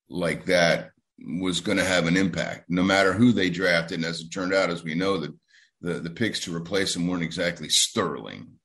like 0.09 0.45
that 0.45 0.91
was 1.19 1.61
going 1.61 1.77
to 1.77 1.85
have 1.85 2.05
an 2.05 2.17
impact, 2.17 2.65
no 2.69 2.83
matter 2.83 3.13
who 3.13 3.31
they 3.31 3.49
drafted. 3.49 3.99
And 3.99 4.05
as 4.05 4.21
it 4.21 4.29
turned 4.29 4.53
out, 4.53 4.69
as 4.69 4.83
we 4.83 4.93
know, 4.93 5.17
that 5.17 5.33
the 5.81 5.93
the 5.95 6.09
picks 6.09 6.41
to 6.41 6.55
replace 6.55 6.95
him 6.95 7.07
weren't 7.07 7.23
exactly 7.23 7.69
sterling. 7.69 8.59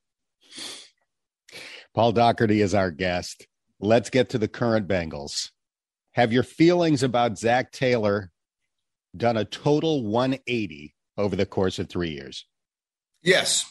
Paul 1.94 2.12
Daugherty 2.12 2.60
is 2.60 2.74
our 2.74 2.90
guest 2.90 3.46
let's 3.80 4.10
get 4.10 4.30
to 4.30 4.38
the 4.38 4.48
current 4.48 4.88
Bengals. 4.88 5.50
Have 6.12 6.32
your 6.32 6.42
feelings 6.42 7.02
about 7.02 7.38
Zac 7.38 7.70
Taylor 7.72 8.30
done 9.16 9.36
a 9.36 9.44
total 9.44 10.04
180 10.04 10.94
over 11.16 11.36
the 11.36 11.46
course 11.46 11.78
of 11.78 11.88
three 11.88 12.10
years? 12.10 12.46
Yes, 13.22 13.64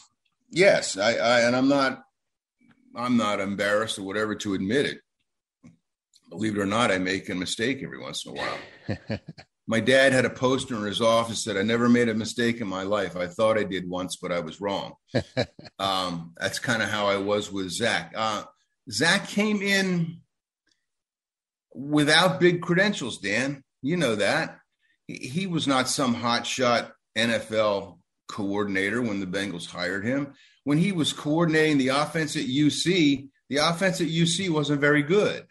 yes. 0.50 0.96
I, 0.96 1.14
I 1.14 1.40
and 1.40 1.56
I'm 1.56 1.68
not, 1.68 2.02
I'm 2.96 3.16
not 3.16 3.40
embarrassed 3.40 3.98
or 3.98 4.02
whatever 4.02 4.34
to 4.36 4.54
admit 4.54 4.86
it. 4.86 4.98
Believe 6.30 6.56
it 6.56 6.60
or 6.60 6.66
not, 6.66 6.90
I 6.90 6.98
make 6.98 7.28
a 7.28 7.34
mistake 7.34 7.82
every 7.82 7.98
once 7.98 8.26
in 8.26 8.32
a 8.32 8.34
while. 8.34 9.18
my 9.68 9.80
dad 9.80 10.12
had 10.12 10.24
a 10.24 10.30
poster 10.30 10.76
in 10.76 10.84
his 10.84 11.02
office 11.02 11.44
that 11.44 11.58
I 11.58 11.62
never 11.62 11.90
made 11.90 12.08
a 12.08 12.14
mistake 12.14 12.62
in 12.62 12.66
my 12.66 12.82
life. 12.82 13.16
I 13.16 13.26
thought 13.26 13.58
I 13.58 13.64
did 13.64 13.88
once, 13.88 14.16
but 14.16 14.32
I 14.32 14.40
was 14.40 14.62
wrong. 14.62 14.94
um, 15.78 16.32
that's 16.38 16.58
kind 16.58 16.82
of 16.82 16.88
how 16.88 17.06
I 17.06 17.18
was 17.18 17.52
with 17.52 17.70
Zac. 17.70 18.12
Uh, 18.16 18.44
Zac 18.90 19.28
came 19.28 19.60
in 19.60 20.20
without 21.74 22.40
big 22.40 22.62
credentials, 22.62 23.18
Dan. 23.18 23.62
You 23.82 23.98
know 23.98 24.16
that. 24.16 24.56
He 25.06 25.46
was 25.46 25.66
not 25.66 25.88
some 25.88 26.16
hotshot 26.16 26.90
NFL 27.16 27.97
coordinator 28.28 29.02
when 29.02 29.20
the 29.20 29.26
Bengals 29.26 29.66
hired 29.66 30.04
him. 30.04 30.34
When 30.64 30.78
he 30.78 30.92
was 30.92 31.12
coordinating 31.12 31.78
the 31.78 31.88
offense 31.88 32.36
at 32.36 32.44
UC, 32.44 33.28
the 33.48 33.56
offense 33.56 34.00
at 34.00 34.08
UC 34.08 34.50
wasn't 34.50 34.80
very 34.80 35.02
good. 35.02 35.46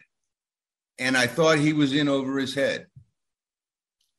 And 0.98 1.16
I 1.16 1.26
thought 1.26 1.58
he 1.58 1.72
was 1.72 1.92
in 1.92 2.08
over 2.08 2.38
his 2.38 2.54
head. 2.54 2.86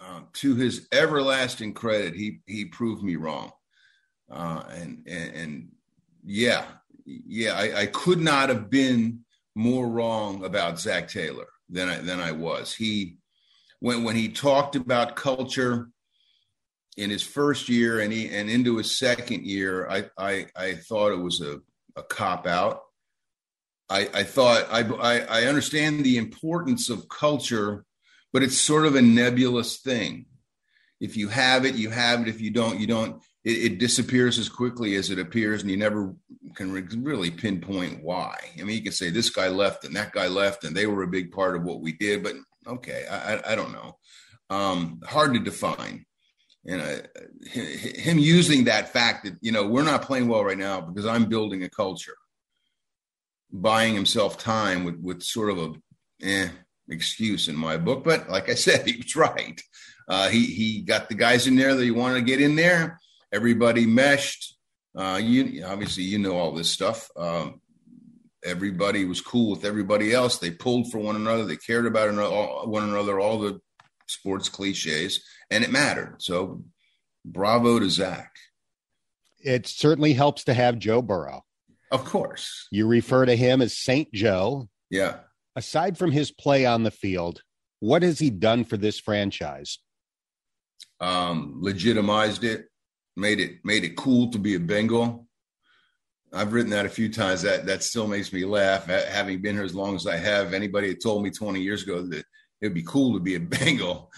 Um, 0.02 0.28
to 0.34 0.56
his 0.56 0.88
everlasting 0.94 1.74
credit, 1.74 2.16
he 2.16 2.40
he 2.46 2.66
proved 2.66 3.04
me 3.04 3.18
wrong. 3.18 3.52
Uh, 4.32 4.64
and, 4.70 5.06
and, 5.08 5.36
and 5.36 5.70
yeah, 6.24 6.64
yeah, 7.06 7.54
I, 7.54 7.82
I, 7.82 7.86
could 7.88 8.20
not 8.20 8.50
have 8.50 8.70
been 8.70 9.26
more 9.56 9.88
wrong 9.88 10.46
about 10.46 10.80
Zac 10.80 11.10
Taylor 11.10 11.48
than 11.70 11.90
I 11.90 11.98
than 11.98 12.20
I 12.20 12.32
was. 12.32 12.74
He 12.74 13.18
when 13.80 14.04
when 14.04 14.16
he 14.16 14.30
talked 14.30 14.76
about 14.76 15.16
culture 15.16 15.90
in 17.00 17.10
his 17.10 17.24
first 17.24 17.70
year 17.70 18.00
and 18.02 18.12
he 18.12 18.30
and 18.30 18.50
into 18.50 18.78
his 18.78 18.98
second 18.98 19.46
year, 19.46 19.90
I 19.90 20.06
I, 20.18 20.46
I 20.56 20.74
thought 20.74 21.12
it 21.12 21.22
was 21.22 21.42
a, 21.42 21.60
a 21.96 22.04
cop 22.04 22.46
out. 22.46 22.82
I, 23.90 24.10
I 24.14 24.24
thought 24.24 24.68
I, 24.72 24.82
I 24.82 25.20
I 25.20 25.44
understand 25.46 26.04
the 26.04 26.18
importance 26.18 26.90
of 26.90 27.10
culture, 27.10 27.86
but 28.34 28.44
it's 28.44 28.58
sort 28.58 28.86
of 28.86 28.96
a 28.96 29.02
nebulous 29.02 29.78
thing. 29.78 30.26
If 31.00 31.16
you 31.16 31.30
have 31.30 31.66
it, 31.66 31.76
you 31.76 31.90
have 31.90 32.22
it. 32.22 32.28
If 32.28 32.42
you 32.42 32.52
don't, 32.52 32.80
you 32.80 32.88
don't 32.88 33.22
it, 33.44 33.72
it, 33.72 33.80
disappears 33.80 34.38
as 34.38 34.50
quickly 34.50 34.96
as 34.96 35.10
it 35.10 35.20
appears, 35.20 35.62
and 35.62 35.72
you 35.72 35.78
never 35.78 36.14
can 36.56 36.72
re- 36.72 36.84
really 36.98 37.32
pinpoint 37.32 38.04
why. 38.04 38.38
I 38.60 38.64
mean, 38.64 38.76
you 38.76 38.84
can 38.84 38.92
say 38.92 39.10
this 39.10 39.30
guy 39.30 39.48
left 39.48 39.86
and 39.86 39.96
that 39.96 40.12
guy 40.12 40.28
left, 40.28 40.66
and 40.66 40.76
they 40.76 40.88
were 40.88 41.04
a 41.04 41.08
big 41.08 41.32
part 41.32 41.56
of 41.56 41.64
what 41.64 41.82
we 41.82 41.94
did, 41.94 42.22
but 42.22 42.36
okay, 42.68 43.06
I, 43.10 43.36
I, 43.36 43.52
I 43.54 43.56
don't 43.56 43.72
know. 43.72 43.98
Um, 44.50 45.00
hard 45.06 45.34
to 45.36 45.40
define. 45.40 46.06
And 46.66 46.82
know 46.82 47.02
him 47.52 48.20
using 48.20 48.66
that 48.66 48.90
fact 48.90 49.24
that 49.24 49.36
you 49.42 49.52
know 49.52 49.66
we're 49.66 49.84
not 49.84 50.02
playing 50.02 50.28
well 50.28 50.44
right 50.44 50.58
now 50.58 50.82
because 50.82 51.06
I'm 51.06 51.26
building 51.26 51.64
a 51.64 51.70
culture, 51.70 52.16
buying 53.52 53.96
himself 53.96 54.38
time 54.38 54.84
with 54.84 55.00
with 55.02 55.24
sort 55.24 55.52
of 55.52 55.58
a 55.58 55.74
eh, 56.22 56.50
excuse 56.90 57.48
in 57.48 57.56
my 57.56 57.78
book. 57.78 58.04
But 58.04 58.30
like 58.30 58.50
I 58.50 58.56
said, 58.56 58.86
he 58.88 58.98
was 58.98 59.16
right. 59.16 59.62
Uh, 60.08 60.28
he 60.30 60.46
he 60.46 60.82
got 60.82 61.08
the 61.08 61.16
guys 61.16 61.48
in 61.48 61.56
there 61.56 61.76
that 61.76 61.84
he 61.84 61.92
wanted 61.92 62.16
to 62.16 62.22
get 62.22 62.42
in 62.42 62.56
there 62.56 63.00
everybody 63.32 63.86
meshed. 63.86 64.56
Uh, 64.96 65.20
you 65.22 65.64
obviously 65.66 66.04
you 66.04 66.18
know 66.18 66.36
all 66.36 66.52
this 66.52 66.70
stuff. 66.70 67.10
Um, 67.16 67.62
everybody 68.44 69.06
was 69.06 69.22
cool 69.22 69.52
with 69.52 69.66
everybody 69.66 70.14
else. 70.14 70.38
They 70.38 70.52
pulled 70.52 70.92
for 70.92 71.00
one 71.00 71.16
another. 71.16 71.46
They 71.46 71.58
cared 71.58 71.86
about 71.86 72.68
one 72.68 72.84
another. 72.84 73.20
All 73.20 73.40
the 73.40 73.60
sports 74.10 74.50
cliches, 74.50 75.24
and 75.50 75.64
it 75.64 75.72
mattered. 75.72 76.16
So, 76.20 76.64
bravo 77.26 77.80
to 77.80 77.90
Zac. 77.90 78.36
It 79.42 79.68
certainly 79.68 80.14
helps 80.14 80.44
to 80.46 80.54
have 80.54 80.80
Joe 80.80 81.02
Burrow. 81.02 81.44
Of 81.92 82.06
course, 82.06 82.68
you 82.72 82.88
refer 82.88 83.26
to 83.26 83.36
him 83.36 83.62
as 83.62 83.78
Saint 83.78 84.12
Joe. 84.14 84.70
Yeah. 84.90 85.18
Aside 85.56 85.98
from 85.98 86.12
his 86.12 86.32
play 86.32 86.66
on 86.66 86.84
the 86.84 86.92
field, 86.92 87.42
what 87.80 88.04
has 88.04 88.20
he 88.20 88.30
done 88.30 88.64
for 88.64 88.78
this 88.78 89.00
franchise? 89.00 89.80
Um, 91.00 91.58
legitimized 91.62 92.44
it 92.44 92.66
made 93.20 93.40
it 93.40 93.60
made 93.64 93.84
it 93.84 93.96
cool 93.96 94.32
to 94.32 94.40
be 94.40 94.56
a 94.56 94.60
Bengal. 94.60 95.28
I've 96.32 96.54
written 96.54 96.72
that 96.72 96.86
a 96.86 96.90
few 96.90 97.10
times. 97.12 97.42
That 97.42 97.66
that 97.66 97.84
still 97.84 98.08
makes 98.08 98.32
me 98.32 98.46
laugh. 98.46 98.86
Having 98.86 99.42
been 99.42 99.56
here 99.56 99.64
as 99.64 99.76
long 99.76 99.96
as 99.96 100.08
I 100.08 100.18
have, 100.18 100.54
anybody 100.54 100.90
had 100.90 101.02
told 101.02 101.24
me 101.24 101.32
20 101.32 101.60
years 101.60 101.84
ago 101.84 102.02
that 102.04 102.26
it'd 102.62 102.74
be 102.74 102.84
cool 102.84 103.14
to 103.14 103.20
be 103.20 103.36
a 103.36 103.40
Bengal, 103.40 104.12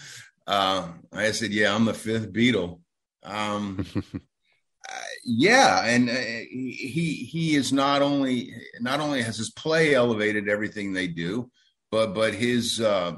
uh, 0.46 0.88
I 1.12 1.30
said, 1.32 1.50
"Yeah, 1.50 1.74
I'm 1.74 1.84
the 1.84 1.94
fifth 1.94 2.32
Beatle." 2.32 2.80
Um, 3.22 3.86
uh, 3.96 4.92
yeah, 5.24 5.84
and 5.84 6.08
uh, 6.08 6.12
he 6.12 7.28
he 7.30 7.54
is 7.54 7.72
not 7.72 8.02
only 8.02 8.54
not 8.80 9.00
only 9.00 9.22
has 9.22 9.36
his 9.36 9.50
play 9.50 9.94
elevated 9.94 10.48
everything 10.48 10.92
they 10.92 11.06
do, 11.06 11.50
but 11.90 12.14
but 12.14 12.34
his 12.34 12.80
uh, 12.80 13.16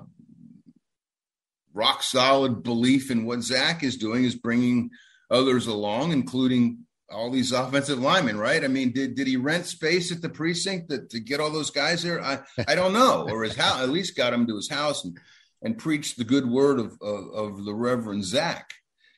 rock 1.72 2.02
solid 2.02 2.62
belief 2.62 3.10
in 3.10 3.24
what 3.24 3.42
Zac 3.42 3.82
is 3.82 3.96
doing 3.96 4.24
is 4.24 4.34
bringing 4.34 4.90
others 5.30 5.66
along, 5.66 6.12
including 6.12 6.83
all 7.10 7.30
these 7.30 7.52
offensive 7.52 7.98
linemen, 7.98 8.38
right? 8.38 8.64
I 8.64 8.68
mean, 8.68 8.92
did 8.92 9.14
did 9.14 9.26
he 9.26 9.36
rent 9.36 9.66
space 9.66 10.10
at 10.10 10.22
the 10.22 10.28
precinct 10.28 10.90
to, 10.90 11.06
to 11.06 11.20
get 11.20 11.40
all 11.40 11.50
those 11.50 11.70
guys 11.70 12.02
there? 12.02 12.22
I 12.22 12.40
I 12.66 12.74
don't 12.74 12.92
know, 12.92 13.28
or 13.28 13.44
his 13.44 13.56
house 13.56 13.80
at 13.80 13.88
least 13.90 14.16
got 14.16 14.32
him 14.32 14.46
to 14.46 14.56
his 14.56 14.70
house 14.70 15.04
and 15.04 15.18
and 15.62 15.78
preached 15.78 16.16
the 16.16 16.24
good 16.24 16.48
word 16.48 16.78
of 16.78 16.96
of, 17.00 17.30
of 17.34 17.64
the 17.64 17.74
Reverend 17.74 18.24
Zac, 18.24 18.70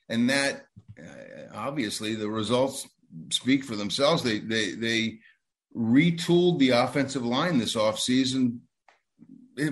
and 0.09 0.31
that 0.31 0.66
uh, 1.01 1.55
obviously 1.55 2.14
the 2.14 2.29
results 2.29 2.87
speak 3.31 3.64
for 3.64 3.77
themselves. 3.77 4.22
They 4.22 4.40
they 4.40 4.72
they 4.72 5.18
retooled 5.77 6.59
the 6.59 6.70
offensive 6.70 7.25
line 7.25 7.59
this 7.59 7.77
offseason 7.77 8.61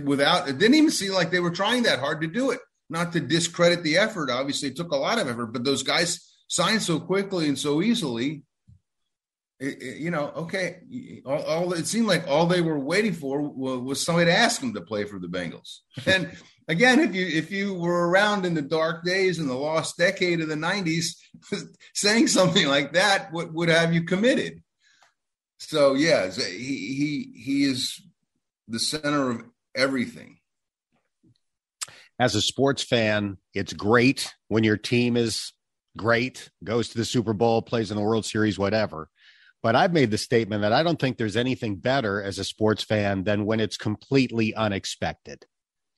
without 0.04 0.48
it 0.48 0.58
didn't 0.58 0.74
even 0.74 0.90
seem 0.90 1.12
like 1.12 1.30
they 1.30 1.40
were 1.40 1.50
trying 1.50 1.82
that 1.82 1.98
hard 1.98 2.20
to 2.20 2.26
do 2.26 2.50
it 2.50 2.60
not 2.90 3.12
to 3.12 3.20
discredit 3.20 3.82
the 3.82 3.96
effort. 3.96 4.30
Obviously, 4.30 4.68
it 4.68 4.76
took 4.76 4.92
a 4.92 4.96
lot 4.96 5.18
of 5.18 5.28
effort, 5.28 5.46
but 5.46 5.64
those 5.64 5.82
guys 5.82 6.33
signed 6.48 6.82
so 6.82 7.00
quickly 7.00 7.48
and 7.48 7.58
so 7.58 7.82
easily. 7.82 8.42
it, 9.60 9.82
it, 9.82 9.96
you 9.98 10.10
know, 10.10 10.30
okay, 10.36 10.80
all, 11.24 11.42
all, 11.42 11.72
it 11.72 11.86
seemed 11.86 12.06
like 12.06 12.26
all 12.26 12.46
they 12.46 12.60
were 12.60 12.78
waiting 12.78 13.12
for 13.12 13.40
was, 13.40 13.80
was 13.80 14.04
somebody 14.04 14.26
to 14.30 14.36
ask 14.36 14.60
them 14.60 14.74
to 14.74 14.80
play 14.80 15.04
for 15.04 15.18
the 15.18 15.28
Bengals. 15.28 15.78
And 16.06 16.36
again, 16.68 17.00
if 17.00 17.14
you 17.14 17.26
if 17.26 17.50
you 17.50 17.74
were 17.74 18.08
around 18.08 18.46
in 18.46 18.54
the 18.54 18.62
dark 18.62 19.04
days 19.04 19.38
in 19.38 19.46
the 19.46 19.54
lost 19.54 19.96
decade 19.96 20.40
of 20.40 20.48
the 20.48 20.54
'90s, 20.54 21.16
saying 21.94 22.28
something 22.28 22.66
like 22.66 22.92
that 22.92 23.32
would, 23.32 23.54
would 23.54 23.68
have 23.68 23.94
you 23.94 24.04
committed. 24.04 24.62
So 25.58 25.94
yeah, 25.94 26.30
he 26.30 27.32
he 27.32 27.32
he 27.34 27.64
is 27.64 28.00
the 28.68 28.78
center 28.78 29.30
of 29.30 29.42
everything. 29.74 30.38
As 32.18 32.34
a 32.34 32.42
sports 32.42 32.82
fan, 32.82 33.38
it's 33.54 33.72
great 33.72 34.32
when 34.48 34.62
your 34.62 34.76
team 34.76 35.16
is 35.16 35.52
great, 35.96 36.50
goes 36.62 36.88
to 36.90 36.98
the 36.98 37.04
Super 37.04 37.32
Bowl, 37.32 37.62
plays 37.62 37.90
in 37.90 37.96
the 37.96 38.02
World 38.02 38.24
Series, 38.24 38.58
whatever. 38.58 39.08
But 39.62 39.76
I've 39.76 39.92
made 39.92 40.10
the 40.10 40.18
statement 40.18 40.62
that 40.62 40.72
I 40.72 40.82
don't 40.82 41.00
think 41.00 41.16
there's 41.16 41.36
anything 41.36 41.76
better 41.76 42.22
as 42.22 42.38
a 42.38 42.44
sports 42.44 42.84
fan 42.84 43.24
than 43.24 43.46
when 43.46 43.60
it's 43.60 43.78
completely 43.78 44.54
unexpected, 44.54 45.46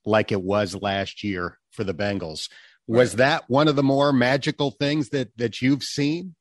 like 0.04 0.30
it 0.30 0.40
was 0.40 0.80
last 0.80 1.24
year 1.24 1.59
for 1.72 1.82
the 1.82 1.94
Bengals. 1.94 2.48
Right. 2.88 2.98
Was 2.98 3.16
that 3.16 3.50
one 3.50 3.66
of 3.66 3.74
the 3.74 3.82
more 3.82 4.12
magical 4.12 4.70
things 4.70 5.09
that 5.09 5.37
that 5.37 5.61
you've 5.61 5.82
seen? 5.82 6.37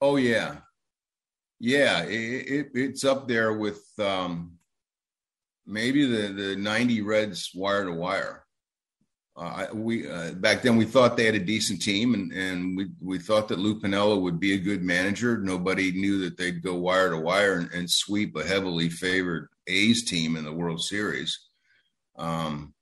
Oh 0.00 0.16
yeah, 0.16 0.56
yeah. 1.60 2.04
It, 2.04 2.48
it, 2.48 2.66
it's 2.74 3.04
up 3.04 3.28
there 3.28 3.52
with 3.52 3.82
um, 3.98 4.52
maybe 5.66 6.06
the 6.06 6.32
the 6.32 6.56
'90 6.56 7.02
Reds 7.02 7.50
wire 7.54 7.84
to 7.84 7.92
wire. 7.92 8.43
Uh, 9.36 9.66
we 9.72 10.08
uh, 10.08 10.30
back 10.34 10.62
then 10.62 10.76
we 10.76 10.84
thought 10.84 11.16
they 11.16 11.26
had 11.26 11.34
a 11.34 11.40
decent 11.40 11.82
team, 11.82 12.14
and 12.14 12.32
and 12.32 12.76
we 12.76 12.86
we 13.00 13.18
thought 13.18 13.48
that 13.48 13.58
Lou 13.58 13.80
Piniella 13.80 14.20
would 14.20 14.38
be 14.38 14.54
a 14.54 14.58
good 14.58 14.82
manager. 14.82 15.38
Nobody 15.38 15.90
knew 15.90 16.20
that 16.20 16.36
they'd 16.36 16.62
go 16.62 16.76
wire 16.76 17.10
to 17.10 17.18
wire 17.18 17.54
and, 17.54 17.70
and 17.72 17.90
sweep 17.90 18.36
a 18.36 18.44
heavily 18.44 18.88
favored 18.88 19.48
A's 19.66 20.04
team 20.04 20.36
in 20.36 20.44
the 20.44 20.52
World 20.52 20.80
Series. 20.80 21.36
Um, 22.16 22.74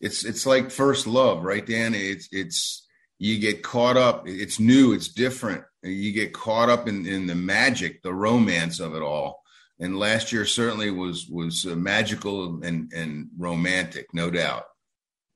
it's 0.00 0.24
it's 0.24 0.44
like 0.44 0.70
first 0.70 1.06
love, 1.06 1.42
right, 1.42 1.64
Dan? 1.64 1.94
It's 1.94 2.28
it's 2.32 2.86
you 3.18 3.38
get 3.38 3.62
caught 3.62 3.96
up. 3.96 4.28
It's 4.28 4.60
new. 4.60 4.92
It's 4.92 5.08
different. 5.08 5.64
You 5.82 6.12
get 6.12 6.34
caught 6.34 6.68
up 6.68 6.86
in 6.86 7.06
in 7.06 7.26
the 7.26 7.34
magic, 7.34 8.02
the 8.02 8.12
romance 8.12 8.78
of 8.78 8.94
it 8.94 9.02
all. 9.02 9.42
And 9.80 9.98
last 9.98 10.32
year 10.32 10.44
certainly 10.44 10.90
was 10.90 11.28
was 11.28 11.64
uh, 11.64 11.74
magical 11.74 12.62
and 12.62 12.92
and 12.92 13.28
romantic, 13.38 14.12
no 14.12 14.30
doubt. 14.30 14.64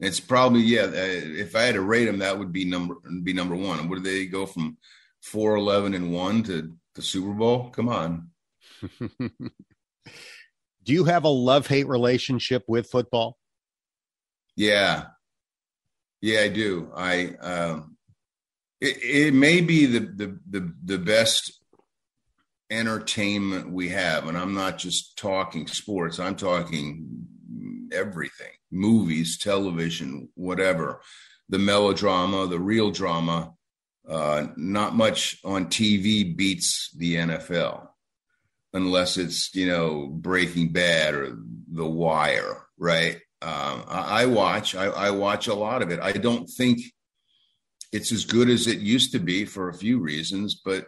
It's 0.02 0.18
probably 0.18 0.62
yeah. 0.62 0.82
Uh, 0.82 0.90
if 0.94 1.54
I 1.54 1.62
had 1.62 1.76
to 1.76 1.80
rate 1.80 2.06
them, 2.06 2.18
that 2.18 2.36
would 2.36 2.52
be 2.52 2.64
number 2.64 2.96
be 3.22 3.32
number 3.32 3.54
one. 3.54 3.78
And 3.78 3.88
did 3.88 4.02
they 4.02 4.26
go 4.26 4.46
from 4.46 4.76
four 5.22 5.54
eleven 5.54 5.94
and 5.94 6.12
one 6.12 6.42
to 6.42 6.76
the 6.96 7.02
Super 7.02 7.32
Bowl? 7.32 7.70
Come 7.70 7.88
on. 7.88 8.30
Do 10.84 10.92
you 10.92 11.04
have 11.04 11.22
a 11.22 11.28
love 11.28 11.68
hate 11.68 11.86
relationship 11.86 12.64
with 12.66 12.90
football? 12.90 13.38
Yeah, 14.56 15.04
yeah, 16.20 16.40
I 16.40 16.48
do. 16.48 16.90
I 16.96 17.26
um, 17.40 17.96
it, 18.80 18.96
it 19.02 19.34
may 19.34 19.60
be 19.60 19.86
the, 19.86 20.00
the 20.00 20.40
the 20.50 20.74
the 20.84 20.98
best 20.98 21.62
entertainment 22.70 23.70
we 23.70 23.90
have, 23.90 24.26
and 24.26 24.36
I'm 24.36 24.54
not 24.54 24.78
just 24.78 25.16
talking 25.16 25.68
sports. 25.68 26.18
I'm 26.18 26.34
talking 26.34 27.28
everything 27.92 28.50
movies, 28.72 29.38
television, 29.38 30.28
whatever, 30.34 31.00
the 31.48 31.58
melodrama, 31.58 32.46
the 32.46 32.58
real 32.58 32.90
drama. 32.90 33.52
Uh, 34.08 34.48
not 34.56 34.96
much 34.96 35.38
on 35.44 35.66
TV 35.66 36.36
beats 36.36 36.90
the 36.96 37.14
NFL 37.14 37.86
unless 38.72 39.16
it's, 39.16 39.54
you 39.54 39.66
know, 39.66 40.06
Breaking 40.06 40.72
Bad 40.72 41.14
or 41.14 41.38
The 41.70 41.86
Wire, 41.86 42.66
right? 42.76 43.16
Um, 43.42 43.84
I, 43.86 44.22
I, 44.22 44.26
watch, 44.26 44.74
I, 44.74 44.86
I 44.86 45.10
watch 45.10 45.46
a 45.46 45.54
lot 45.54 45.82
of 45.82 45.90
it. 45.90 46.00
I 46.00 46.12
don't 46.12 46.48
think 46.48 46.80
it's 47.92 48.12
as 48.12 48.24
good 48.24 48.48
as 48.48 48.66
it 48.66 48.78
used 48.78 49.12
to 49.12 49.18
be 49.18 49.44
for 49.44 49.68
a 49.68 49.74
few 49.74 50.00
reasons, 50.00 50.60
but 50.64 50.86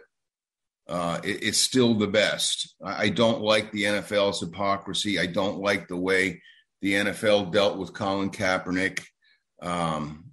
uh, 0.87 1.19
it, 1.23 1.43
it's 1.43 1.57
still 1.57 1.93
the 1.93 2.07
best. 2.07 2.75
I, 2.83 3.03
I, 3.03 3.09
don't 3.09 3.41
like 3.41 3.71
the 3.71 3.83
NFL's 3.83 4.39
hypocrisy. 4.39 5.19
I 5.19 5.25
don't 5.25 5.59
like 5.59 5.87
the 5.87 5.97
way 5.97 6.41
the 6.85 6.93
NFL 6.93 7.51
dealt 7.51 7.79
with 7.79 7.93
Colin 7.93 8.29
Kaepernick. 8.29 9.03
Um, 9.59 10.25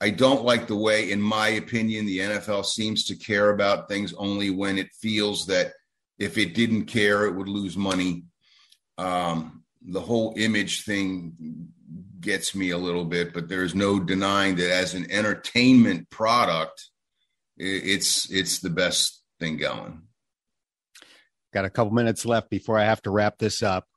I 0.00 0.08
don't 0.08 0.46
like 0.46 0.66
the 0.66 0.74
way, 0.74 1.10
in 1.10 1.20
my 1.20 1.48
opinion, 1.48 2.06
the 2.06 2.20
NFL 2.20 2.64
seems 2.64 3.04
to 3.04 3.16
care 3.16 3.50
about 3.50 3.86
things 3.86 4.14
only 4.14 4.48
when 4.48 4.78
it 4.78 4.88
feels 4.98 5.44
that 5.48 5.74
if 6.18 6.38
it 6.38 6.54
didn't 6.54 6.86
care, 6.86 7.26
it 7.26 7.34
would 7.34 7.50
lose 7.50 7.76
money. 7.76 8.24
Um, 8.96 9.62
the 9.82 10.00
whole 10.00 10.32
image 10.38 10.84
thing 10.84 11.68
gets 12.18 12.54
me 12.54 12.70
a 12.70 12.78
little 12.78 13.04
bit, 13.04 13.34
but 13.34 13.50
there's 13.50 13.74
no 13.74 14.00
denying 14.00 14.56
that 14.56 14.70
as 14.70 14.94
an 14.94 15.10
entertainment 15.10 16.08
product, 16.08 16.88
it's 17.58 18.30
it's 18.30 18.60
the 18.60 18.70
best 18.70 19.22
thing 19.38 19.58
going. 19.58 20.00
Got 21.52 21.66
a 21.66 21.70
couple 21.70 21.92
minutes 21.92 22.24
left 22.24 22.48
before 22.48 22.78
I 22.78 22.84
have 22.84 23.02
to 23.02 23.10
wrap 23.10 23.36
this 23.36 23.62
up. 23.62 23.89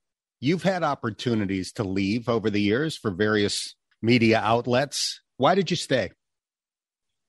You've 0.43 0.63
had 0.63 0.83
opportunities 0.83 1.71
to 1.71 1.85
leave 1.85 2.27
over 2.27 2.49
the 2.49 2.59
years 2.59 2.97
for 2.97 3.11
various 3.11 3.75
media 4.01 4.41
outlets. 4.43 5.21
Why 5.37 5.55
did 5.55 5.71
you 5.71 5.77
stay? 5.77 6.11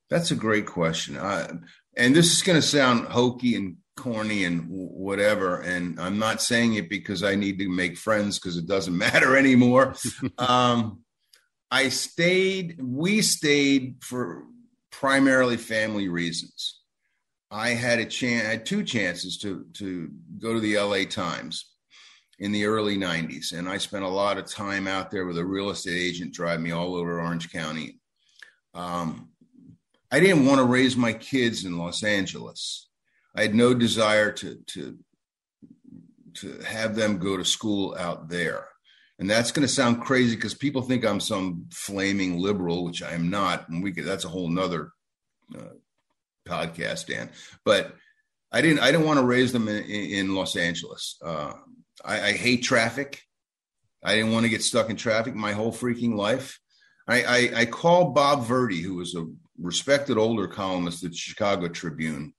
That's 0.09 0.31
a 0.31 0.35
great 0.35 0.65
question. 0.65 1.15
Uh, 1.15 1.59
and 1.95 2.13
this 2.13 2.35
is 2.35 2.41
going 2.41 2.57
to 2.57 2.61
sound 2.61 3.07
hokey 3.07 3.55
and 3.55 3.77
corny 3.95 4.43
and 4.43 4.65
whatever. 4.67 5.61
And 5.61 5.97
I'm 5.97 6.19
not 6.19 6.41
saying 6.41 6.73
it 6.73 6.89
because 6.89 7.23
I 7.23 7.35
need 7.35 7.57
to 7.59 7.69
make 7.69 7.97
friends 7.97 8.37
because 8.37 8.57
it 8.57 8.67
doesn't 8.67 8.97
matter 9.07 9.37
anymore. 9.37 9.95
um, 10.37 10.99
I 11.71 11.87
stayed, 11.87 12.81
we 12.83 13.21
stayed 13.21 13.95
for 14.01 14.43
primarily 14.91 15.55
family 15.55 16.09
reasons. 16.09 16.81
I 17.49 17.69
had 17.69 17.99
a 17.99 18.05
chance, 18.05 18.45
I 18.45 18.51
had 18.51 18.65
two 18.65 18.83
chances 18.83 19.37
to 19.37 19.67
to 19.75 20.09
go 20.37 20.53
to 20.53 20.59
the 20.59 20.77
LA 20.77 21.05
Times 21.05 21.74
in 22.39 22.51
the 22.51 22.65
early 22.65 22.97
90s. 22.97 23.53
And 23.53 23.69
I 23.69 23.77
spent 23.77 24.03
a 24.03 24.09
lot 24.09 24.37
of 24.37 24.49
time 24.49 24.87
out 24.87 25.11
there 25.11 25.25
with 25.25 25.37
a 25.37 25.45
real 25.45 25.69
estate 25.69 25.97
agent 25.97 26.33
driving 26.33 26.63
me 26.63 26.71
all 26.71 26.95
over 26.95 27.21
Orange 27.21 27.51
County. 27.51 27.99
Um, 28.73 29.29
I 30.11 30.19
didn't 30.19 30.45
want 30.45 30.59
to 30.59 30.65
raise 30.65 30.95
my 30.95 31.13
kids 31.13 31.65
in 31.65 31.77
Los 31.77 32.03
Angeles. 32.03 32.89
I 33.35 33.43
had 33.43 33.55
no 33.55 33.73
desire 33.73 34.31
to, 34.31 34.55
to, 34.67 34.97
to 36.35 36.59
have 36.65 36.95
them 36.95 37.17
go 37.17 37.37
to 37.37 37.45
school 37.45 37.95
out 37.97 38.29
there. 38.29 38.67
And 39.17 39.29
that's 39.29 39.51
going 39.51 39.65
to 39.65 39.73
sound 39.73 40.01
crazy 40.01 40.35
because 40.35 40.53
people 40.53 40.81
think 40.81 41.05
I'm 41.05 41.21
some 41.21 41.67
flaming 41.71 42.37
liberal, 42.37 42.83
which 42.83 43.01
I 43.01 43.13
am 43.13 43.29
not. 43.29 43.69
And 43.69 43.81
we 43.81 43.93
could, 43.93 44.03
that's 44.03 44.25
a 44.25 44.29
whole 44.29 44.49
nother 44.49 44.91
uh, 45.57 45.75
podcast, 46.45 47.07
Dan. 47.07 47.29
But 47.63 47.95
I 48.51 48.61
didn't, 48.61 48.79
I 48.79 48.91
didn't 48.91 49.05
want 49.05 49.19
to 49.19 49.25
raise 49.25 49.53
them 49.53 49.69
in, 49.69 49.83
in 49.85 50.35
Los 50.35 50.57
Angeles. 50.57 51.17
Uh, 51.23 51.53
I, 52.05 52.27
I 52.27 52.31
hate 52.33 52.63
traffic. 52.63 53.21
I 54.03 54.15
didn't 54.15 54.31
want 54.31 54.43
to 54.43 54.49
get 54.49 54.63
stuck 54.63 54.89
in 54.89 54.95
traffic 54.95 55.33
my 55.35 55.53
whole 55.53 55.71
freaking 55.71 56.15
life. 56.15 56.59
I, 57.07 57.23
I, 57.23 57.59
I 57.61 57.65
called 57.65 58.15
Bob 58.15 58.45
Verdi, 58.45 58.81
who 58.81 58.95
was 58.95 59.15
a 59.15 59.25
respected 59.59 60.17
older 60.17 60.47
columnist 60.47 61.03
at 61.03 61.11
the 61.11 61.17
Chicago 61.17 61.67
Tribune 61.67 62.33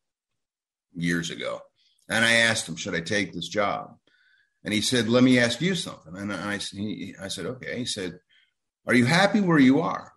years 0.94 1.30
ago, 1.30 1.60
and 2.08 2.24
I 2.24 2.32
asked 2.32 2.68
him, 2.68 2.76
"Should 2.76 2.94
I 2.94 3.00
take 3.00 3.32
this 3.32 3.48
job?" 3.48 3.96
And 4.64 4.72
he 4.72 4.80
said, 4.80 5.08
"Let 5.08 5.24
me 5.24 5.38
ask 5.38 5.60
you 5.60 5.74
something." 5.74 6.16
And 6.16 6.32
I, 6.32 6.58
he, 6.58 7.14
I 7.20 7.28
said, 7.28 7.46
"Okay." 7.46 7.78
He 7.78 7.84
said, 7.84 8.18
"Are 8.86 8.94
you 8.94 9.04
happy 9.04 9.40
where 9.40 9.58
you 9.58 9.80
are?" 9.80 10.12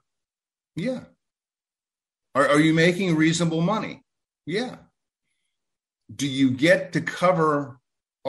Yeah. 0.76 1.06
Are, 2.36 2.48
are 2.48 2.60
you 2.60 2.74
making 2.74 3.16
reasonable 3.16 3.62
money? 3.62 4.04
Yeah. 4.46 4.78
Do 6.14 6.28
you 6.28 6.52
get 6.52 6.94
to 6.94 7.02
cover 7.02 7.79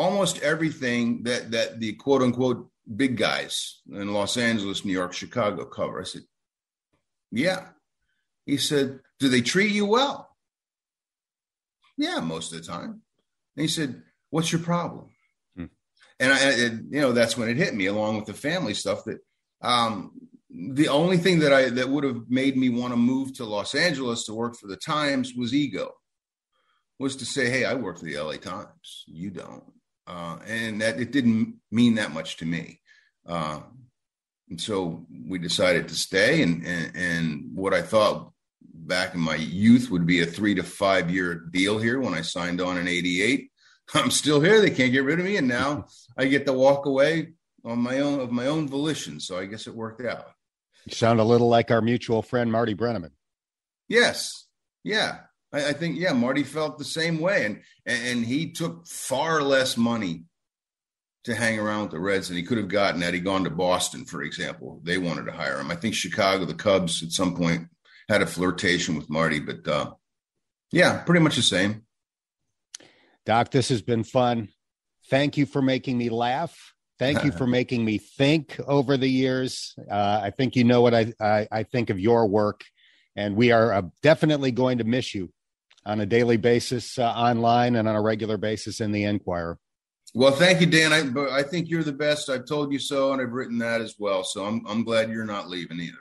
almost 0.01 0.43
everything 0.43 1.25
that 1.25 1.51
that 1.51 1.79
the 1.79 1.93
quote 1.93 2.23
unquote 2.23 2.71
big 2.97 3.17
guys 3.17 3.83
in 3.91 4.13
Los 4.13 4.37
Angeles, 4.37 4.85
New 4.85 4.93
York, 4.93 5.13
Chicago 5.13 5.67
cover. 5.67 6.01
I 6.01 6.05
said, 6.05 6.23
Yeah. 7.31 7.69
He 8.47 8.57
said, 8.57 9.01
Do 9.19 9.29
they 9.29 9.43
treat 9.43 9.73
you 9.73 9.87
well? 9.87 10.35
Yeah, 11.97 12.21
most 12.21 12.53
of 12.53 12.61
the 12.61 12.67
time. 12.67 13.03
And 13.57 13.63
he 13.63 13.69
said, 13.69 14.03
What's 14.31 14.51
your 14.51 14.63
problem? 14.63 15.11
Hmm. 15.55 15.67
And 16.19 16.33
I, 16.33 16.39
and, 16.39 16.95
you 16.95 17.01
know, 17.01 17.13
that's 17.13 17.37
when 17.37 17.51
it 17.51 17.59
hit 17.59 17.75
me, 17.75 17.87
along 17.87 18.17
with 18.17 18.27
the 18.27 18.35
family 18.35 18.75
stuff. 18.75 19.05
That 19.05 19.19
um, 19.61 20.13
the 20.49 20.89
only 20.89 21.19
thing 21.19 21.41
that 21.41 21.53
I 21.53 21.69
that 21.69 21.91
would 21.91 22.05
have 22.05 22.23
made 22.31 22.57
me 22.57 22.71
want 22.71 22.95
to 22.95 22.97
move 22.97 23.35
to 23.35 23.45
Los 23.45 23.75
Angeles 23.75 24.25
to 24.25 24.35
work 24.35 24.57
for 24.57 24.67
the 24.67 24.77
Times 24.77 25.35
was 25.37 25.55
ego. 25.55 25.93
Was 26.99 27.17
to 27.17 27.25
say, 27.25 27.49
hey, 27.49 27.65
I 27.65 27.75
work 27.75 27.99
for 27.99 28.05
the 28.05 28.19
LA 28.19 28.35
Times. 28.35 29.05
You 29.07 29.31
don't 29.31 29.65
uh, 30.11 30.39
and 30.47 30.81
that 30.81 31.01
it 31.01 31.13
didn't 31.13 31.57
mean 31.71 31.95
that 31.95 32.13
much 32.13 32.37
to 32.39 32.45
me. 32.45 32.81
Uh, 33.27 33.61
and 34.49 34.61
so 34.61 35.07
we 35.29 35.39
decided 35.39 35.89
to 35.89 35.95
stay, 35.95 36.43
and, 36.43 36.67
and, 36.67 36.97
and 36.97 37.51
what 37.55 37.73
I 37.73 37.83
thought 37.83 38.33
back 38.61 39.15
in 39.15 39.21
my 39.21 39.37
youth 39.37 39.89
would 39.91 40.07
be 40.07 40.21
a 40.21 40.27
three 40.27 40.55
to 40.57 40.65
five 40.65 41.11
year 41.11 41.35
deal 41.35 41.79
here 41.79 42.01
when 42.01 42.15
I 42.15 42.23
signed 42.23 42.61
on 42.61 42.77
in 42.77 42.89
88. 42.89 43.51
I'm 43.95 44.11
still 44.11 44.41
here. 44.41 44.61
They 44.61 44.71
can't 44.71 44.93
get 44.93 45.05
rid 45.05 45.21
of 45.21 45.25
me. 45.25 45.37
And 45.37 45.47
now 45.47 45.87
I 46.19 46.27
get 46.27 46.45
to 46.47 46.53
walk 46.53 46.87
away 46.87 47.35
on 47.65 47.79
my 47.79 48.01
own 48.01 48.21
of 48.21 48.33
my 48.33 48.47
own 48.47 48.69
volition. 48.69 49.21
So 49.21 49.39
I 49.39 49.47
guess 49.47 49.67
it 49.67 49.75
worked 49.75 50.05
out. 50.05 50.27
You 50.87 50.95
sound 50.95 51.21
a 51.21 51.25
little 51.25 51.49
like 51.49 51.71
our 51.71 51.83
mutual 51.83 52.23
friend 52.23 52.51
Marty 52.51 52.75
Brennaman. 52.75 53.11
Yes. 53.89 54.47
Yeah. 54.83 55.19
I, 55.53 55.69
I 55.69 55.73
think 55.73 55.99
yeah, 55.99 56.13
Marty 56.13 56.43
felt 56.43 56.79
the 56.79 56.85
same 56.85 57.19
way. 57.19 57.45
And 57.45 57.61
and 57.87 58.25
he 58.25 58.53
took 58.53 58.87
far 58.87 59.43
less 59.43 59.77
money 59.77 60.25
to 61.25 61.35
hang 61.35 61.59
around 61.59 61.83
with 61.83 61.91
the 61.91 62.01
Reds 62.01 62.29
than 62.29 62.37
he 62.37 62.43
could 62.43 62.59
have 62.59 62.69
gotten 62.69 63.03
had 63.03 63.15
he 63.15 63.21
gone 63.21 63.45
to 63.45 63.51
Boston, 63.51 64.05
for 64.05 64.23
example. 64.23 64.81
They 64.85 64.99
wanted 64.99 65.27
to 65.27 65.33
hire 65.33 65.61
him. 65.61 65.71
I 65.71 65.77
think 65.77 65.95
Chicago, 65.95 66.45
the 66.45 66.55
Cubs 66.55 67.03
at 67.03 67.13
some 67.13 67.37
point 67.37 67.69
had 68.09 68.23
a 68.23 68.27
flirtation 68.27 68.97
with 68.97 69.11
Marty, 69.11 69.39
but 69.39 69.67
uh, 69.69 69.93
yeah, 70.73 71.03
pretty 71.03 71.21
much 71.21 71.37
the 71.37 71.43
same. 71.43 71.85
Doc, 73.27 73.51
this 73.51 73.69
has 73.69 73.83
been 73.83 74.03
fun. 74.03 74.49
Thank 75.11 75.37
you 75.37 75.45
for 75.45 75.61
making 75.61 75.99
me 75.99 76.09
laugh. 76.09 76.57
Thank 76.99 77.25
you 77.25 77.33
for 77.33 77.47
making 77.59 77.85
me 77.85 77.99
think 77.99 78.59
over 78.67 78.97
the 78.97 79.09
years. 79.09 79.75
Uh, 79.91 80.21
I 80.23 80.31
think 80.31 80.57
you 80.57 80.65
know 80.65 80.81
what 80.81 80.95
I, 80.95 81.13
I, 81.21 81.49
I, 81.51 81.63
think 81.65 81.91
of 81.91 81.99
your 81.99 82.27
work, 82.27 82.65
and 83.17 83.37
we 83.37 83.53
are 83.53 83.73
uh, 83.73 83.83
definitely 84.03 84.53
going 84.53 84.79
to 84.79 84.85
miss 84.85 85.15
you 85.15 85.31
on 85.85 86.01
a 86.01 86.07
daily 86.07 86.37
basis 86.37 86.99
uh, 86.99 87.05
online 87.05 87.77
and 87.77 87.89
on 87.89 87.97
a 87.97 88.03
regular 88.03 88.37
basis 88.37 88.81
in 88.81 88.93
the 88.93 89.05
Enquirer. 89.05 89.59
Well, 90.15 90.33
thank 90.33 90.61
you, 90.61 90.67
Dan. 90.67 90.93
I, 90.93 91.39
I 91.39 91.43
think 91.43 91.71
you're 91.71 91.85
the 91.85 91.93
best. 91.93 92.29
I've 92.29 92.45
told 92.45 92.73
you 92.73 92.81
so, 92.81 93.13
and 93.13 93.23
I've 93.23 93.33
written 93.33 93.59
that 93.59 93.81
as 93.81 93.95
well. 93.99 94.25
So 94.25 94.45
I'm, 94.45 94.65
I'm 94.67 94.83
glad 94.83 95.09
you're 95.11 95.25
not 95.25 95.49
leaving 95.49 95.79
either. 95.79 95.99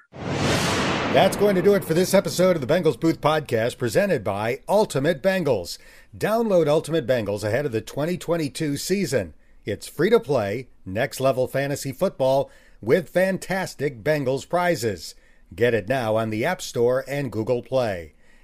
That's 1.14 1.38
going 1.38 1.56
to 1.56 1.62
do 1.62 1.74
it 1.74 1.84
for 1.84 1.94
this 1.94 2.14
episode 2.14 2.56
of 2.56 2.62
the 2.62 2.72
Bengals 2.72 3.00
Booth 3.00 3.22
Podcast 3.22 3.78
presented 3.78 4.24
by 4.24 4.62
Ultimate 4.68 5.22
Bengals. 5.22 5.78
Download 6.16 6.68
Ultimate 6.68 7.08
Bengals 7.08 7.44
ahead 7.44 7.66
of 7.66 7.72
the 7.72 7.82
2022 7.82 8.78
season. 8.78 9.34
It's 9.66 9.88
free 9.88 10.10
to 10.10 10.20
play, 10.20 10.70
next 10.86 11.20
level 11.20 11.48
fantasy 11.48 11.92
football 11.92 12.50
with 12.82 13.10
fantastic 13.10 14.04
Bengals 14.04 14.48
prizes. 14.48 15.16
Get 15.54 15.74
it 15.74 15.90
now 15.90 16.16
on 16.16 16.30
the 16.30 16.46
App 16.46 16.62
Store 16.62 17.04
and 17.08 17.32
Google 17.32 17.62
Play. 17.62 18.14